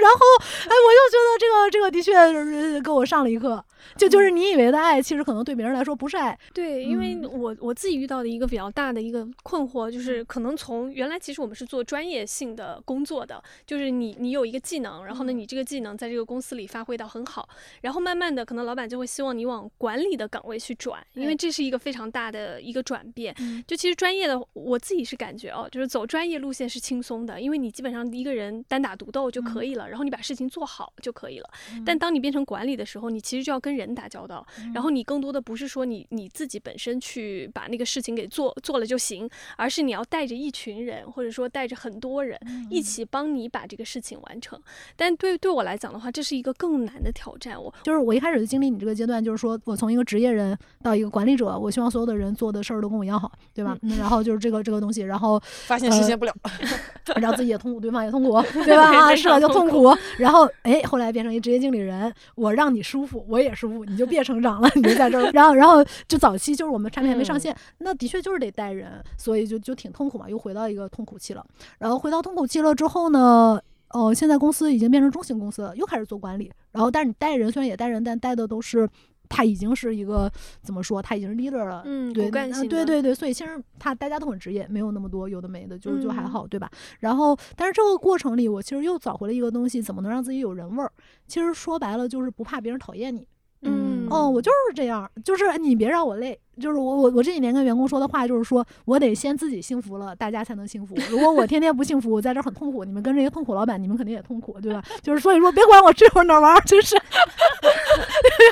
[0.00, 0.18] 然后
[0.64, 3.62] 哎，我就觉得这个这个的确是给我上了一课。
[3.96, 6.38] 就就是你以为的爱，其实可能对别人来说不是爱。
[6.52, 17.48] 对，因为嗯我我自己遇到的一个比较大的一个困惑，就是可能从原来其实我们是做专业性的工作的，就是你你有一个技能，然后呢，你这个技能在这个公司里发挥到很好，
[17.80, 23.34] 然后慢慢的可能老板就会希望你往管理的岗位去转，因为这是一个非常大的一个转变。
[23.38, 31.48] 嗯就其实专业的我自己是感觉哦，就是走专业路线是轻松的，因为你基本上一个人单打独斗就可以了，然后你把事情做好就可以了。
[31.84, 42.38] 但当你变成管理的时候，你其实就要跟人打交道，然后你更多的不是说你你自己本身去把那个事情给做做了就行，而是你要带着一群人，或者说带着很多人
[42.70, 44.60] 一起帮你把这个事情完成。
[44.96, 47.60] 但对对我来讲的话，这是一个更难的挑战。
[47.60, 53.76] 我就是我一开始就经历你这个阶段，就是说我从一个职业人到一个管理者，我希望所有的人做的事儿都跟我一样好，对吧？
[53.82, 56.34] 嗯、然后就是这个这个东西，然后 发现实现不了，
[57.16, 58.84] 然后自己也痛苦，对方也痛苦，对吧？
[58.90, 59.38] 啊，非是吧？
[59.40, 59.94] 就痛苦。
[60.18, 65.30] 然后哎，后来变成一职业经理人，我让你舒服，我也舒服，你就别成长了，你就在这儿。
[65.32, 71.44] 然后然后就早期就是我们产品还没上线，那的确就是得带人，所以就就挺痛苦嘛，又回到一个痛苦期了。
[71.78, 73.60] 然后回到痛苦期了之后呢？
[73.94, 76.50] 呃，现在公司已经变成中型公司了，又开始做管理。
[76.70, 78.88] 然后，但是你带人虽然也带人，但带的都是
[79.28, 80.32] 他已经是一个
[80.62, 81.02] 怎么说？
[81.02, 82.30] 他已经是 leader 了，嗯，对，
[82.70, 86.70] 对对对，所以其实他大家都很职业，没有那么多有的没的，就就还嗯好，对吧？
[87.00, 90.90] 然后，但是这个过程里，我其实又找回了一个东西，怎么能让自己有人味儿？
[91.26, 93.28] 其实说白了就是不怕别人讨厌你。
[93.62, 96.38] 嗯哦，我就是这样，就是你别让我累。
[96.60, 100.94] 就是我我我这几年跟员工说的话，就是说我得先自己幸福了，大家才能幸福。
[101.10, 104.82] 如果我天天不幸福，我在这儿很痛苦，你们跟着一个痛苦老板，你们肯定也痛苦，对吧？
[105.00, 107.70] 就是所以说，别管我这会儿哪儿玩儿，就是别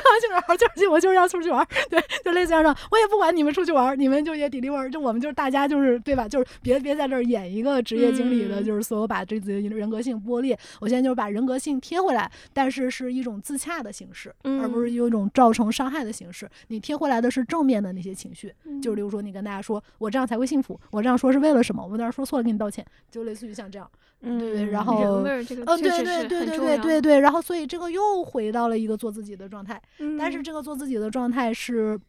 [0.01, 2.75] 管去哪儿玩儿，就是我就是要出去玩儿，对，就类似这样的。
[2.91, 6.27] 我也不管你们出去玩儿，你们就也 deliver，就我们就是大家就是对吧？
[6.27, 10.57] 就是别别在这儿演一个职业经理的，嗯就是所有把这自己的人格性剥裂。
[10.79, 16.49] 我现在就是把人格性贴回来，但是是一种自洽的形式，而不是嗯有一种造成伤害的形式。
[16.67, 21.85] 你贴回来的是正面的那些情绪，嗯就比如说你跟大家说，我这样才会幸福，我这样说是为了什么？
[21.85, 23.89] 我哪儿说错了，给你道歉，就类似于像这样。
[24.23, 29.81] 嗯对然人后味儿这个呃，对对对对对对对，然后所以这个又回到了一个做自己的状态，
[30.19, 31.99] 但是嗯这个做自己的状态是，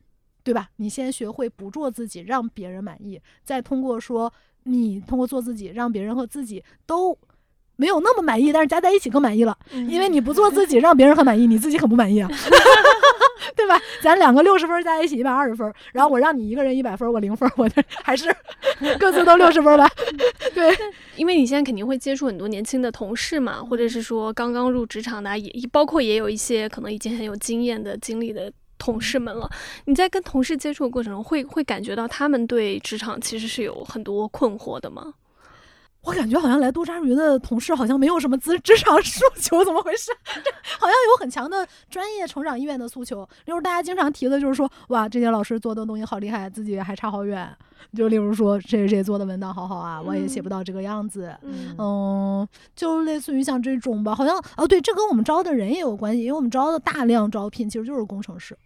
[0.42, 0.68] 对吧？
[0.76, 4.30] 你先学会不做自己，让别人满意，再通过说
[4.64, 7.16] 你通过做自己，让别人和自己都。
[7.76, 9.58] 没有那么满意，但是加在一起更满意了，
[9.88, 12.28] 因为你不做自己，让别人很满意，你自己很不满意啊，
[13.56, 13.80] 对吧？
[14.02, 18.34] 咱两个六十分加在一起一百二十分，然后我让你一个人一百分，我零分，我这还是
[18.98, 19.88] 各自都六十分吧？
[20.54, 20.70] 对，
[21.16, 29.48] 因为你现在肯定会接触很多年轻的同事嘛，或者是说刚刚入职场的啊，也包括也有一些可能已经很有经验的经历的同事们了。
[29.84, 35.14] 你在跟同事接触的过程中，会会感觉到他们对职场其实是有很多困惑的吗？
[36.04, 40.10] 我感觉好像来多抓鱼的同事好像没有什么职 职场诉求，怎么回事？
[40.24, 43.22] 这 好像有很强的专业成长意愿的诉求。
[43.44, 47.48] 例如大家经常提的就是说，哇，这些老师做的东西好厉害，自己还差好远。
[47.96, 51.34] 就例如说，谁谁谁做的文档好好啊，我也写不到这个样子。
[51.42, 58.56] 嗯嗯，就类似于像这种吧，好像哦，对，这跟我们招的人也有关系，因为我们招的大量招聘其实就是工程师。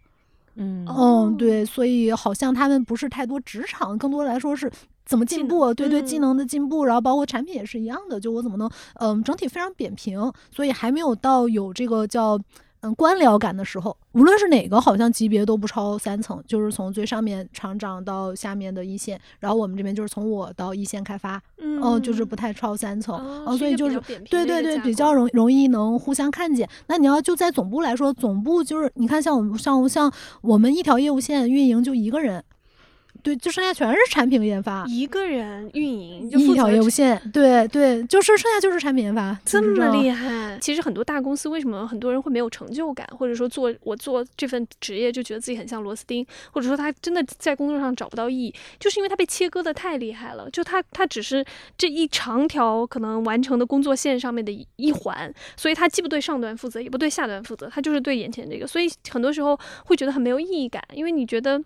[0.55, 4.71] 嗯哦嗯，对，所以好像他们不是太多职场，更多来说是
[5.07, 12.39] 怎么进步，对对，技嗯能的进步，然后包括产品也是一样的，就我怎么能，嗯，整体非常扁平，所以还没有到有这个叫。
[12.81, 23.99] 嗯，官僚感的时候，无论是哪个，好像级别都不超三层，就是从最上面厂长到下面的一线，然后我们这边就是从我到一线开发，嗯嗯，就是不太超三层，哦嗯，所以就是
[24.29, 26.69] 对对对，比较容容易能互相看见。
[26.85, 32.43] 那你要就在总部来说，总部就是你看，像我们像像我们一条业务线运营就一个人，
[33.23, 39.87] 对，就剩下全是产品研发，一个人运营就一条业务线，对对，就是剩下就是产品研发，这么。
[39.87, 40.57] 厉害！
[40.59, 50.49] 其实很多大公司为什么很多人会没有成就感，或者说做我做这份职业就觉得自己很像螺丝钉，或者说他真的在工作上找不到意义，就是因为他被切割的太厉害了。
[50.51, 51.43] 就他他只是
[51.77, 61.63] 这一长条可能完成的工作线上面的一一环，所以他既不对上端负责，也不对下端负责，他就是对眼前这个，所以很多时候会觉得很没有意义感，因为你觉得。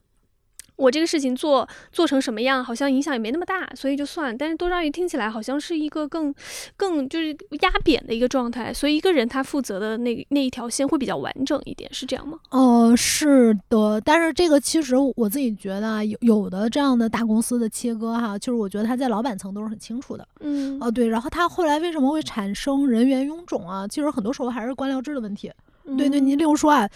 [0.81, 4.35] 我这个事情做做成什么样，好像影响也没那么大，所以就算。
[4.35, 6.33] 但是多抓鱼听起来好像是一个更
[6.75, 12.39] 更就是压扁的一个状态，所以一个人他负责的那那一条线会比较完整一点，是这样吗？
[12.49, 20.27] 呃，是的，但是这个其实我自己觉得啊，有有的这样的大公司的切割哈，就是我觉得他在老板层都是很清楚的。
[20.39, 23.87] 嗯哦，对，然后他后来为什么会产生人员臃肿啊？
[23.87, 25.51] 其实很多时候还是官僚制的问题。
[25.97, 26.89] 对对，你例如说啊，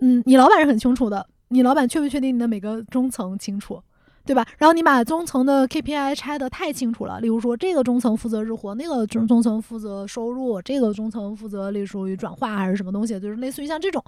[0.00, 3.82] 嗯，你老板是很清楚的，你老板确不确定你的每个中层清楚？
[4.24, 4.44] 对吧？
[4.58, 14.02] 然后你把中层的 KPI 拆得太清楚了，例如说这个中层负责日活，那个中中层负责收入，这个中层负责类似于转化还是什么东西，就是类似于像这种，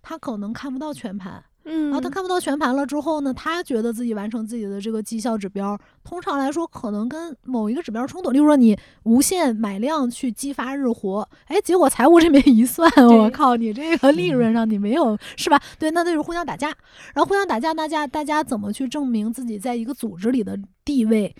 [0.00, 1.42] 他可能看不到全盘。
[1.66, 8.30] 嗯，然后他看不到全盘了之后呢，他觉得自己完成自己的这个绩效指标，通常来说可能跟某一个指标冲突。
[8.30, 15.60] 例如说你无限买量去激发日活，哎，结果财务这边一算，我靠，你这个利润上你没有是吧？
[15.78, 16.68] 对，那就是互相打架，
[17.12, 21.34] 然后互相打架，大家大家怎么去证明自己在一个组织里的地位？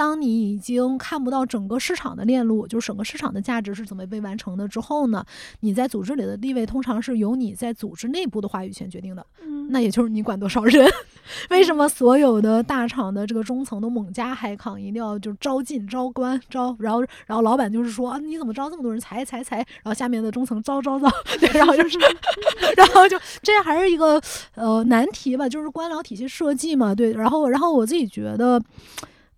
[0.00, 5.22] 当你已经看不到整个市场的链路，就是整个市场的价值是怎么被完成的之后呢？
[5.60, 9.26] 你在组织里的地位通常是由你在组织内部的话语权决定的。
[9.42, 10.88] 嗯，那也就是你管多少人。
[11.50, 21.98] 为什么所有的大厂的这个中层都猛加海康，一定要就招进招官招，然后然后老板就是说啊，你怎么招这么多人裁裁裁，然后下面的中层招招招， 对，然后就是，
[22.74, 24.18] 然后就这还是一个
[24.54, 28.58] 呃难题吧，就是官僚体系设计嘛，对，然后然后我自己觉得。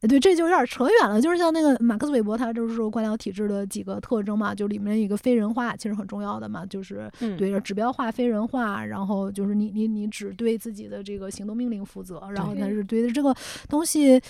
[0.09, 1.21] 对，这就有点扯远了。
[1.21, 13.35] 就是像那个马克思韦伯，他就是说官僚体制的几个特征嘛，就里面一个非人化，其实很重要的嘛，就是嗯对着指标化、非人化，然后就是你你你只对自己的这个行动命令负责，然后对他是对着这个
[13.69, 14.21] 东西。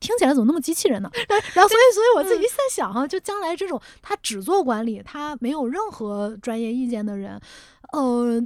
[0.00, 1.10] 听起来怎么那么机器人呢？
[1.28, 7.40] 然 然后，所以，所以我自己在想哈、就将来这种他只做管理，他没有任何专业意见的人，
[7.92, 8.40] 呃，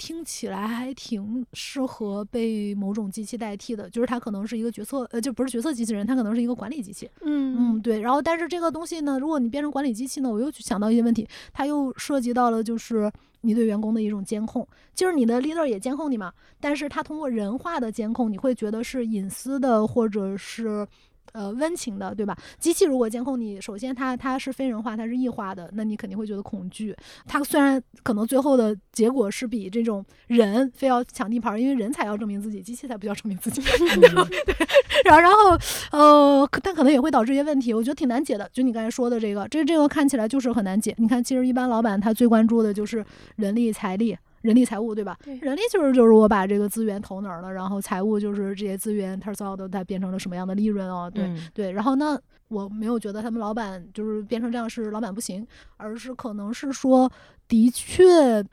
[0.00, 7.10] 听起来还挺适合被某种机器代替的，就是它可能是一个决策，呃，就不是决策机器人，它可能是一个管理机器。
[7.20, 8.00] 嗯，嗯对。
[8.00, 20.88] 然后，但是这个东西呢，如果你变成管理机器呢，我又去想到一些问题，它又涉及到了就是你对员工的一种监控，就是你的 leader 也监控你嘛，但是他通过人化的监控，你会觉得是隐私的或者是。
[21.32, 22.36] 呃，温情的，对吧？
[22.58, 26.94] 机器如果监控你，首先它它是非人化，它是异化的，那你肯定会觉得恐惧。
[27.26, 33.60] 它虽然可能最后的结果是比这种人非要抢地盘儿，因为人才要证明自己，机器才不要证明自己。
[33.96, 34.08] 对，
[35.04, 35.58] 然后然后
[35.92, 38.48] 呃，但可能也会导致一些问题，我觉得挺难解的。
[38.52, 40.94] 就你刚才说的这个，这这个看起来就是很难解。
[40.98, 43.04] 你看，其实一般老板他最关注的就是
[43.36, 44.16] 人力、财力。
[44.42, 45.18] 人力财务对吧？
[45.24, 51.70] 对人力就是就是我把这个资源投哪儿了，然后财务就是这些资源它造的它变成了什么样的利润哦，对、嗯对。
[51.72, 52.18] 然后呢，
[52.48, 57.10] 我没有觉得他们老板就是变成这样是老板不行，而是可能是说
[57.48, 58.44] 的确。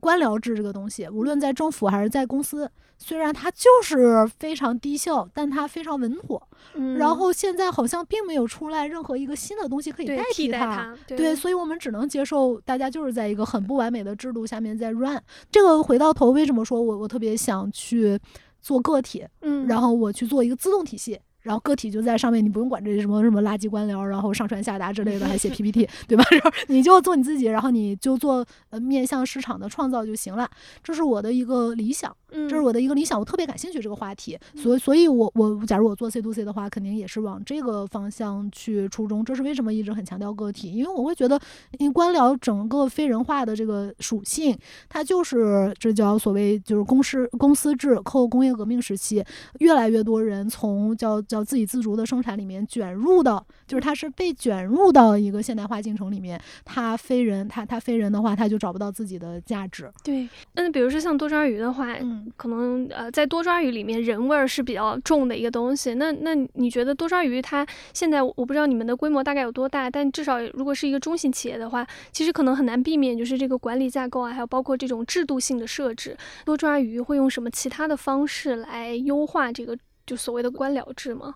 [0.00, 6.42] 官僚制这个东西，无论在政府还是在公司，虽然它就是非常低效，但它非常稳妥。
[6.74, 10.48] 嗯然后现在好像并没有出来任何一个新的东西可以代替。
[10.50, 15.20] 它，对，所以我们只能接受大家就是在一个很不完美的制度下面在 run。
[15.50, 18.18] 这个回到头，为什么说我我特别想去
[18.60, 21.18] 做个体，嗯，然后我去做一个自动体系，
[21.48, 26.22] 然后个体就在上面，你不用管这些什么什么垃圾官僚，然后上传下达之类的，还写 PPT，对吧？
[26.30, 30.46] 然后你就做你自己，然后你就做呃面向市场的创造就行了。
[30.84, 32.14] 这是我的一个理想。
[32.30, 39.24] 嗯这是我的一个理想，我特别感兴趣这个话题，所以，所以我我假如我做 C to C 的话，肯定也是往这个方向去初衷。
[39.24, 41.40] 这是为什么一直很强调个体，因为我会觉得，
[41.78, 44.56] 因为官僚整个非人化的这个属性，
[44.88, 49.24] 它就是这叫所谓就是公司公司制，后工业革命时期，
[49.60, 59.90] 越来越多人从叫叫自给自足的生产里面卷入到，就是它是被卷入到一个现代化进程里面，它非人，它它非人的话，它就找不到自己的价值。
[60.04, 62.17] 对，那比如说像多抓鱼的话，嗯。
[62.36, 65.94] 可能呃，在多抓鱼里面，人味儿是比较重的一个东西。
[65.94, 76.16] 那那你觉得多抓鱼它现在，我不知道你们的规模大概有多大，但至少如果是一个中型企业的话，其实可能很难避免就是这个管理架构啊，还有包括这种制度性的设置。
[76.44, 81.34] 多抓鱼会用什么其他的方式来优化这个就所谓的官僚制吗？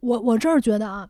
[0.00, 1.08] 我我这儿觉得啊，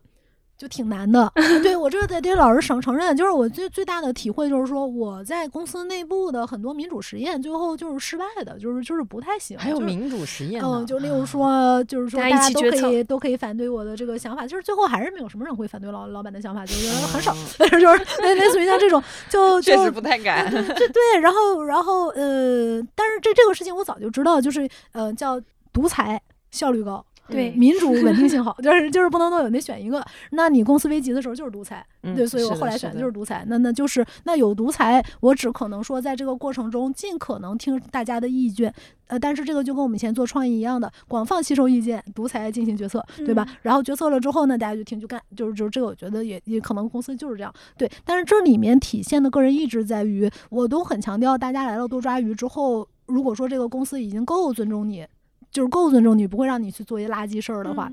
[0.59, 1.31] 就挺难的。
[1.63, 9.57] 对我这个得得老实承承认，就是我最最大的体会就是说，我在公司内部的很多民主实验，最后就是失败的，就是就是不太行。
[9.57, 20.51] 还有就是民主实验呢嗯，就例如说，就是说大大家一起决策家都可以都可以反对我的这个想法，就是最后还是没有什么人会反对老老板的想法，就是很少，嗯 就是类类似于像这种，就 就确实不太敢。
[20.51, 25.39] 对对，然后然后呃，但是这这个事情我早就知道，就是呃叫
[25.71, 27.05] 独裁效率高。
[27.29, 30.03] 对民主 稳定性好，就是就是不能都有，得选一个。
[30.31, 33.45] 那你公司危急的时候就是独裁，嗯对，所以我后来选的的就是独裁。
[33.47, 38.73] 那那就是那有独裁，我只可能说在这个过程中尽可能听大家的意见，
[39.07, 43.45] 呃，但是这个就跟我们以前做创意一样的，广泛吸收意见，独裁进行决策，对吧？
[43.47, 47.89] 嗯然后决策了之后呢，大家就听就干，就是就是这个，我觉得也也可能公司就是这样，对。
[48.05, 55.05] 但是这里面体现的个人意志在于，我都很强调，大家来了多抓鱼之后，如果说这个公司已经够尊重你。
[55.51, 57.91] 就是够尊重你，不会让你去做一些垃圾事儿的话，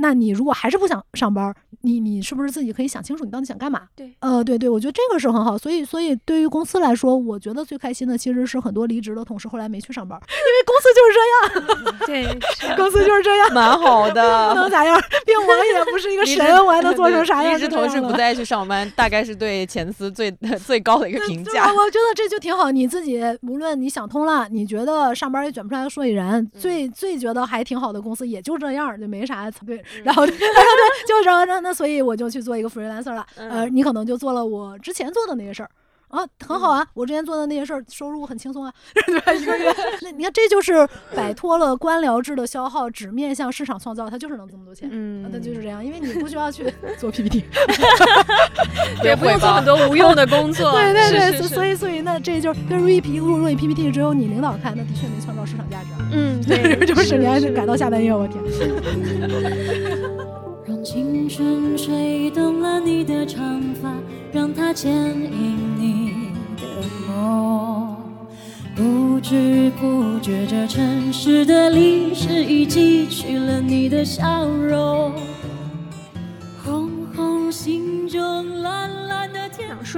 [0.00, 3.82] 那你如果还是不想上班，你你是不是自己可以想清楚你到底想干嘛？
[3.96, 5.58] 对呃，对对，我觉得这个是很好。
[5.58, 11.12] 所以所以对于公司来说，我觉得最开心的其实是很多离职的同事后来没去上班，因为公司就是
[12.06, 13.52] 这样， 公司就是这样。
[13.52, 14.68] 蛮好的 能。
[14.68, 17.54] 咋样，并我也不是一个神，我还能做成啥样？
[17.54, 20.30] 离职同事不再去上班，大概是对前司最
[20.64, 21.66] 最高的一个评价。
[21.66, 22.70] 我我觉得这就挺好。
[22.70, 29.82] 你自己无论你想通了，你觉得上班也卷不出来个所以然，嗯最最觉得还挺好的公司也就这样，就没啥对。
[29.96, 30.46] 嗯然后 对对，
[31.06, 33.26] 就是那那所以我就去做一个 freelancer 了。
[33.36, 35.70] 呃，嗯你可能就做了我之前做的那些事儿。
[36.08, 36.86] 啊，很好啊！
[36.94, 38.72] 我之前做的那些事儿，收入很轻松啊，
[39.04, 39.30] 对吧？
[39.34, 39.70] 一个月，
[40.00, 44.88] 那你看，这就是摆脱了官僚制的消耗，只面向市场创造，它就是能这么多钱。
[44.90, 47.44] 嗯啊，就是这样，因为你不需要去做 PPT，
[49.04, 50.72] 也不用做很多无用的工作。
[50.72, 56.08] 对对对，所以所以那这就是跟 RE P 入 RE PPT 只有你领导看，那的确没创造市场价值啊。
[56.10, 56.67] 嗯，对，
[56.98, 58.42] 就是你还是赶到下半夜，我天。
[60.66, 63.94] 让青春吹动了你的长发，
[64.32, 66.62] 让它牵引你的
[67.08, 67.96] 梦。
[68.74, 75.12] 不知不觉，这城市的历史已记取了你的笑容。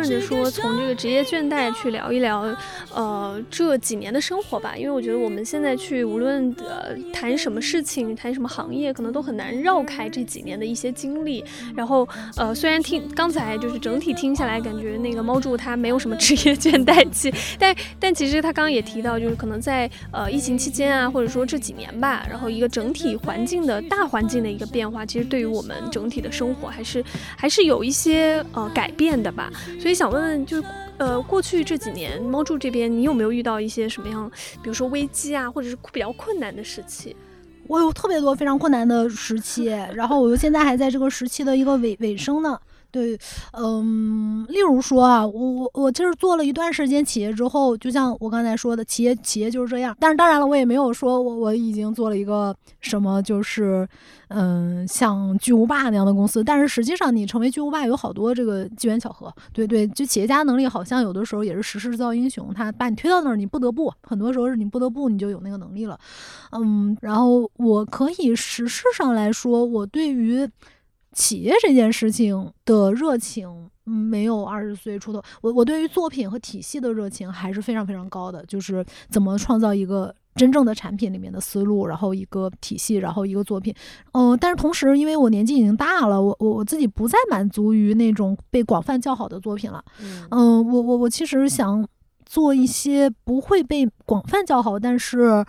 [0.05, 2.57] 顺着说，从这个职业倦怠去聊一聊，
[2.95, 4.75] 呃，这几年的生活吧。
[4.77, 11.45] 因为我觉得我们现在去无论呃谈什么事情，谈什么行业，可能都很难绕开这几年的一些经历。
[11.75, 27.05] 然后呃，虽然听刚才就是整体听下来，感觉那个猫柱他没有什么 职业倦怠期，但但其实他刚刚也提到，就是可能在呃疫情期间啊，或者说这几年吧，然后一个整体环境的大环境的一个变化，其实对于我们整体的生活还是
[27.37, 29.51] 还是有一些呃改变的吧。
[29.81, 30.65] 所以以想问问，就是
[30.99, 34.31] 呃，过去这几年，猫住这边你有没有遇到一些什么样，
[34.63, 37.17] 比如说危机啊，或者是比较困难的时期？
[37.67, 39.65] 我有特别多非常困难的时期，
[39.95, 42.59] 然后我又现在还在这个时期的一个尾尾声呢。
[42.91, 43.19] 对，
[43.53, 49.97] 嗯，例如说啊，我我我其实做了一段时间企业之后，就像我刚才说的，企业企业就是这样。
[50.01, 53.89] 但是当然了，我也没有说我我已经做了一个什么，就是
[54.29, 56.43] 嗯，像巨无霸那样的公司。
[56.43, 59.33] 但是实际上，你成为巨无霸有好多这个机缘巧合。
[59.53, 65.99] 对对，就企业家能力好像有的时候也是时势造英雄，他把你推到那儿，你不得不，很多时候是你不得不，你就有那个能力了。
[66.53, 70.49] 嗯，然后我可以实事上来说，我对于
[71.13, 75.23] 企业这件事情的热情，嗯没有二十岁出头。
[75.43, 80.15] 我我对于作品和体系的热情还是非常非常高的，就是怎么创造一个。
[80.37, 83.75] 真正的产品里面的思路，然后一个体系，然后一个作品，
[84.13, 91.87] 嗯、但是同时，因为我年纪已经大了，我我我自己不再满足于那种被广泛叫好的作品了，嗯嗯，我我我其实想
[92.25, 95.45] 做一些不会被广泛叫好，但是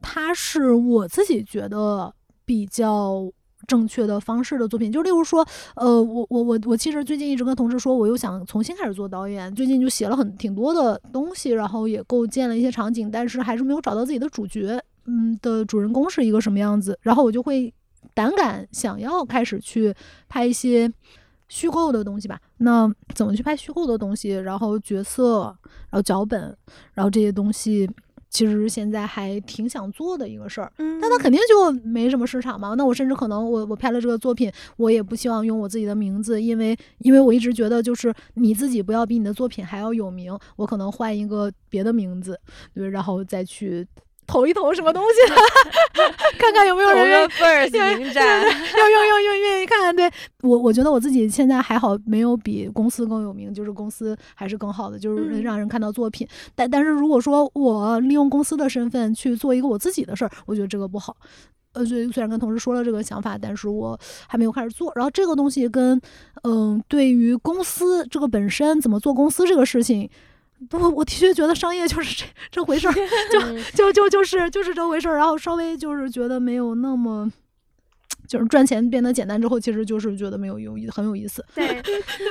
[0.00, 3.28] 它是我自己觉得比较
[3.66, 4.90] 正确的方式的作品。
[4.90, 5.46] 就例如说，
[5.76, 17.72] 呃，我我我我其实最近一直跟同事说，我又想重新开始做导演，最近就写了很挺多的东西，然后也构建了一些场景，但是还是没有找到自己的主角，嗯的主人公是一个什么样子，然后我就会
[18.14, 19.94] 胆敢想要开始去
[20.28, 20.92] 拍一些。
[21.48, 24.30] 虚构的东西吧，那怎么去拍虚构的东西？
[24.30, 25.54] 然后角色，
[25.90, 26.56] 然后脚本，
[26.94, 27.86] 然后这些东西，
[28.32, 30.72] 其实现在还挺想做的一个事儿。
[30.78, 32.74] 嗯但它肯定就没什么市场嘛。
[32.74, 42.40] 那我甚至可能我我拍了这个作品，我也不希望用我自己的名字，因为因为我一直觉得就是你自己不要比你的作品还要有名，我可能换一个别的名字，
[42.74, 43.86] 对，然后再去
[44.32, 45.32] 投一投什么东西，
[46.38, 50.10] 看看有没有人愿意个 first 迎战，要要要愿愿意看，对
[50.40, 56.26] 我我觉得我自己现在还好，没有比公司更有名，就是公司还是更好的，就是嗯让人看到作品。
[56.54, 61.14] 但但是如果说我利用公司的身份去做一个我自己的事儿，我觉得这个不好。
[61.74, 64.90] 呃，所以虽然跟同事说了这个想法，但是我还没有开始做。
[64.94, 66.00] 然后这个东西跟
[66.44, 70.08] 嗯、对于公司这个本身怎么做公司这个事情。
[70.70, 72.94] 我我的确觉得商业就是 这这回事儿，
[73.74, 77.30] 就就就就是就是这回事儿，然后稍微就是觉得没有那么，
[78.28, 81.44] 就是赚钱变得简单之后，其实就是觉得没有有意很有意思。
[81.54, 81.82] 对，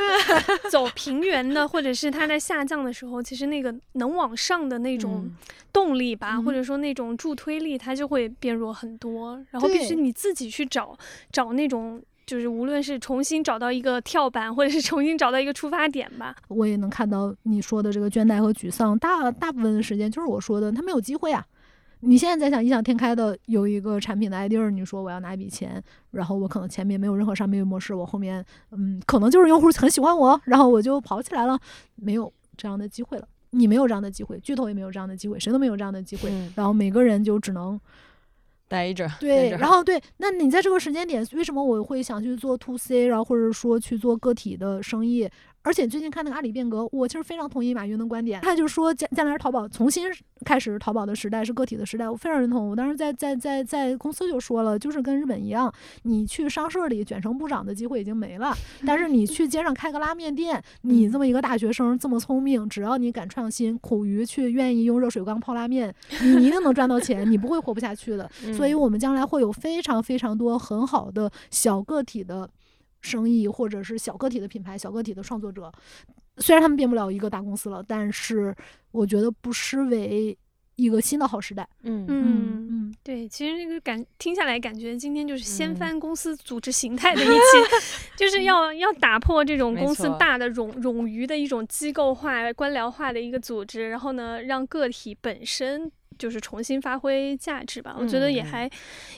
[0.71, 5.35] 走平原的，或者是它在下降的时候，其实那个能往上的那种嗯。
[5.73, 6.43] 动力吧，嗯。
[6.43, 9.41] 或者说那种助推力，它就会变弱很多。
[9.51, 10.97] 然后必须你自己去找
[11.31, 12.01] 找那种，
[12.31, 16.33] 就是无论是重新找到一个跳板，或者是重新找到一个出发点吧。
[16.47, 21.45] 我也能看到你说的这个倦怠和沮丧，大大部分的时间就是我说的，他没有机会啊。
[21.99, 31.59] 你现在在想异想天开的有一个产品的 idea，你说我要拿一笔钱，然后我可能前面没有任何商业模式，我后面嗯，可能就是用户很喜欢我，然后我就跑起来了，
[31.97, 33.27] 没有这样的机会了。
[33.49, 36.29] 你没有这样的机会，巨头也没有这样的机会，谁都没有这样的机会。
[36.31, 37.77] 嗯然后每个人就只能
[38.71, 39.05] 待着。
[39.19, 45.29] 对，然后对，那你在这个时间点，为什么我会想去做 to C，然后或者说去做个体的生意？
[45.63, 50.07] 而且最近看那个阿里变革，我其实非常同意马云的观点，他就说将将来淘宝重新
[50.43, 52.69] 开始淘宝的时代，是个体的时代，我非常认同。
[52.69, 55.71] 我当时在在在在公司就说了，就是跟日本一样，
[56.03, 58.55] 你去商社里卷成部长的机会已经没了，
[58.85, 68.29] 但是你去街上开个拉面店，你这么一个大学生这么聪明，只要你敢创新，苦于去愿意用热水缸泡拉面，你一定能赚到钱，你不会活不下去的。
[68.55, 72.49] 所以我们将来会有非常非常多很好的小个体的
[73.01, 75.71] 生意，或者是小个体的品牌、小个体的创作者。
[76.37, 78.55] 虽然他们变不了一个大公司了，但是
[78.91, 80.35] 我觉得不失为
[80.75, 81.67] 一个新的好时代。
[81.83, 87.35] 嗯嗯嗯，对，其实那个感听下来，感觉今天就是掀嗯翻公司组织形态的一期，
[88.17, 95.91] 就是要要打破这种公司大的冗冗余的一种机构化、官僚化的一个组织，然后呢，让个体本身。
[96.17, 98.71] 就是重新发挥价值吧，我觉得也嗯还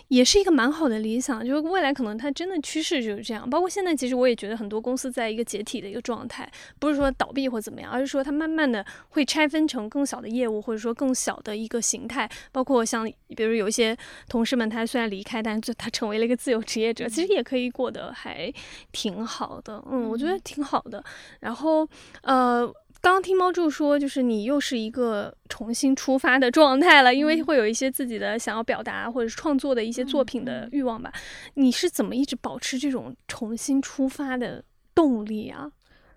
[0.08, 1.46] 也是一个蛮好的理想。
[1.46, 12.30] 就是未来可能它真的趋势就是这样，包括现在，其实我也觉得很多公司在一个解体的一个状态，不是说倒闭或怎么样，而是说它慢慢的会拆分成更小的业务，或者说更小的一个形态。
[12.52, 13.98] 包括像比如有一些
[14.30, 18.54] 同事们，他虽然离开，但是他成为了一个自由职业者，其实也可以过得还
[18.92, 19.84] 挺好的。
[19.92, 21.04] 嗯，我觉得挺好的。
[21.42, 21.88] 然后
[22.22, 22.74] 呃。
[23.04, 31.12] 刚刚听猫柱说，就是你又是一个重新出发的状态了，因为会有一些自己的想要表达或者是创作的一些作品的欲望吧。
[31.56, 34.64] 你是怎么一直保持这种重新出发的
[34.96, 35.70] 动力啊？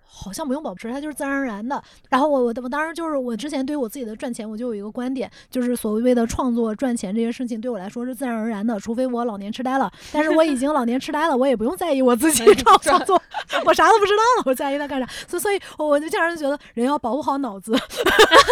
[0.08, 1.82] 好像不用保持，它就是自然而然的。
[2.08, 9.90] 然后我我我当时就是我之前对于我自己的赚钱，我就有一个观点，就是所谓的创作赚钱这些事情对我来说是自然而然的，除非我老年痴呆了。
[10.12, 13.20] 但是我已经老年痴呆了，我也不用在意我自己创创作，
[13.66, 15.06] 我啥都不知道了，我在意它干啥？
[15.28, 17.72] 所以所以我我就经常就觉得人要保护好脑子，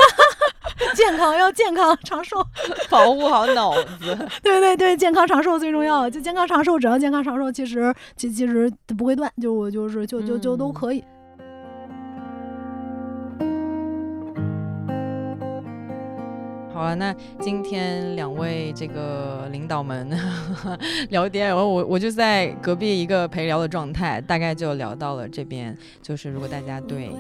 [0.95, 2.37] 健康要健康长寿，
[2.91, 4.17] 保护好脑子。
[4.43, 6.09] 对对对，健康长寿最重要。
[6.09, 11.03] 就健康长寿，只要健康长寿，其实其其实不会断，就我就是就就就都嗯可以。
[16.75, 20.11] 好啊，那今天两位这个领导们
[21.11, 25.77] 聊天，然后我我就在隔壁一个陪聊的状态，大概就聊到了这边。
[26.03, 27.11] 就是如果大家对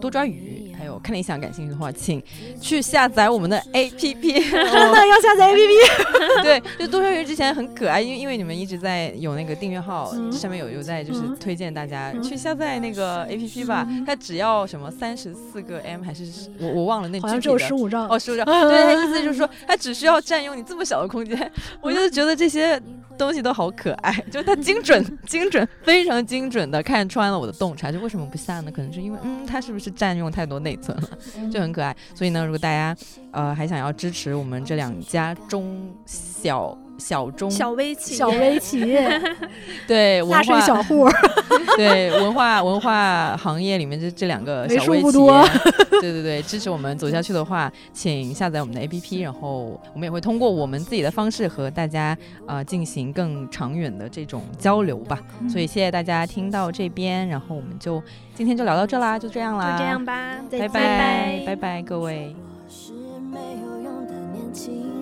[0.00, 2.20] 多抓鱼还有看理想感兴趣的话，请
[2.60, 4.20] 去下载我们的 APP。
[4.20, 6.42] 真的要下载 APP。
[6.42, 16.24] 对，就多抓鱼之前很可爱，因为因为你们一直在有那个订阅号，嗯上面有有在就是嗯推荐大家嗯去下载那个 APP 吧，它只要什么三十四个 M 还是
[16.58, 18.08] 我我忘了那好像只有具体的十五兆。
[18.10, 18.44] 哦，十五兆。
[18.44, 21.52] 对，他意思就是说，它只需要占用你这么小的空间。
[21.80, 22.80] 我就觉得这些
[23.18, 27.90] 东西都好可爱， 就是它精准、精准、非常精准的看穿了我的洞察。
[27.92, 28.70] 就为什么不下呢？
[28.70, 31.08] 可能是因为，嗯，它是不是占用太多内存了，
[31.50, 31.96] 就很可爱。
[32.14, 32.96] 所以呢，如果大家
[33.30, 39.20] 呃还想要支持我们这两家中小小中小微企业，小微企业，
[39.86, 40.60] 对文化。
[40.60, 41.08] 小户，
[41.76, 45.32] 对文化文化行业里面这这两个小微企数不多。
[45.42, 45.48] 业，
[46.00, 55.18] 对对对，支持我们走下去的话，请下载我们的 APP，然后我们也会通过我们自己的方式和大家呃进行更长远的这种交流吧。
[55.50, 58.00] 所以谢谢大家听到这边，然后我们就
[58.34, 60.68] 今天就聊到这啦，就这样啦，就这样，吧，拜再见。
[60.70, 62.34] 拜拜拜各位。
[62.68, 62.92] 是
[63.32, 65.01] 没有用的年轻人，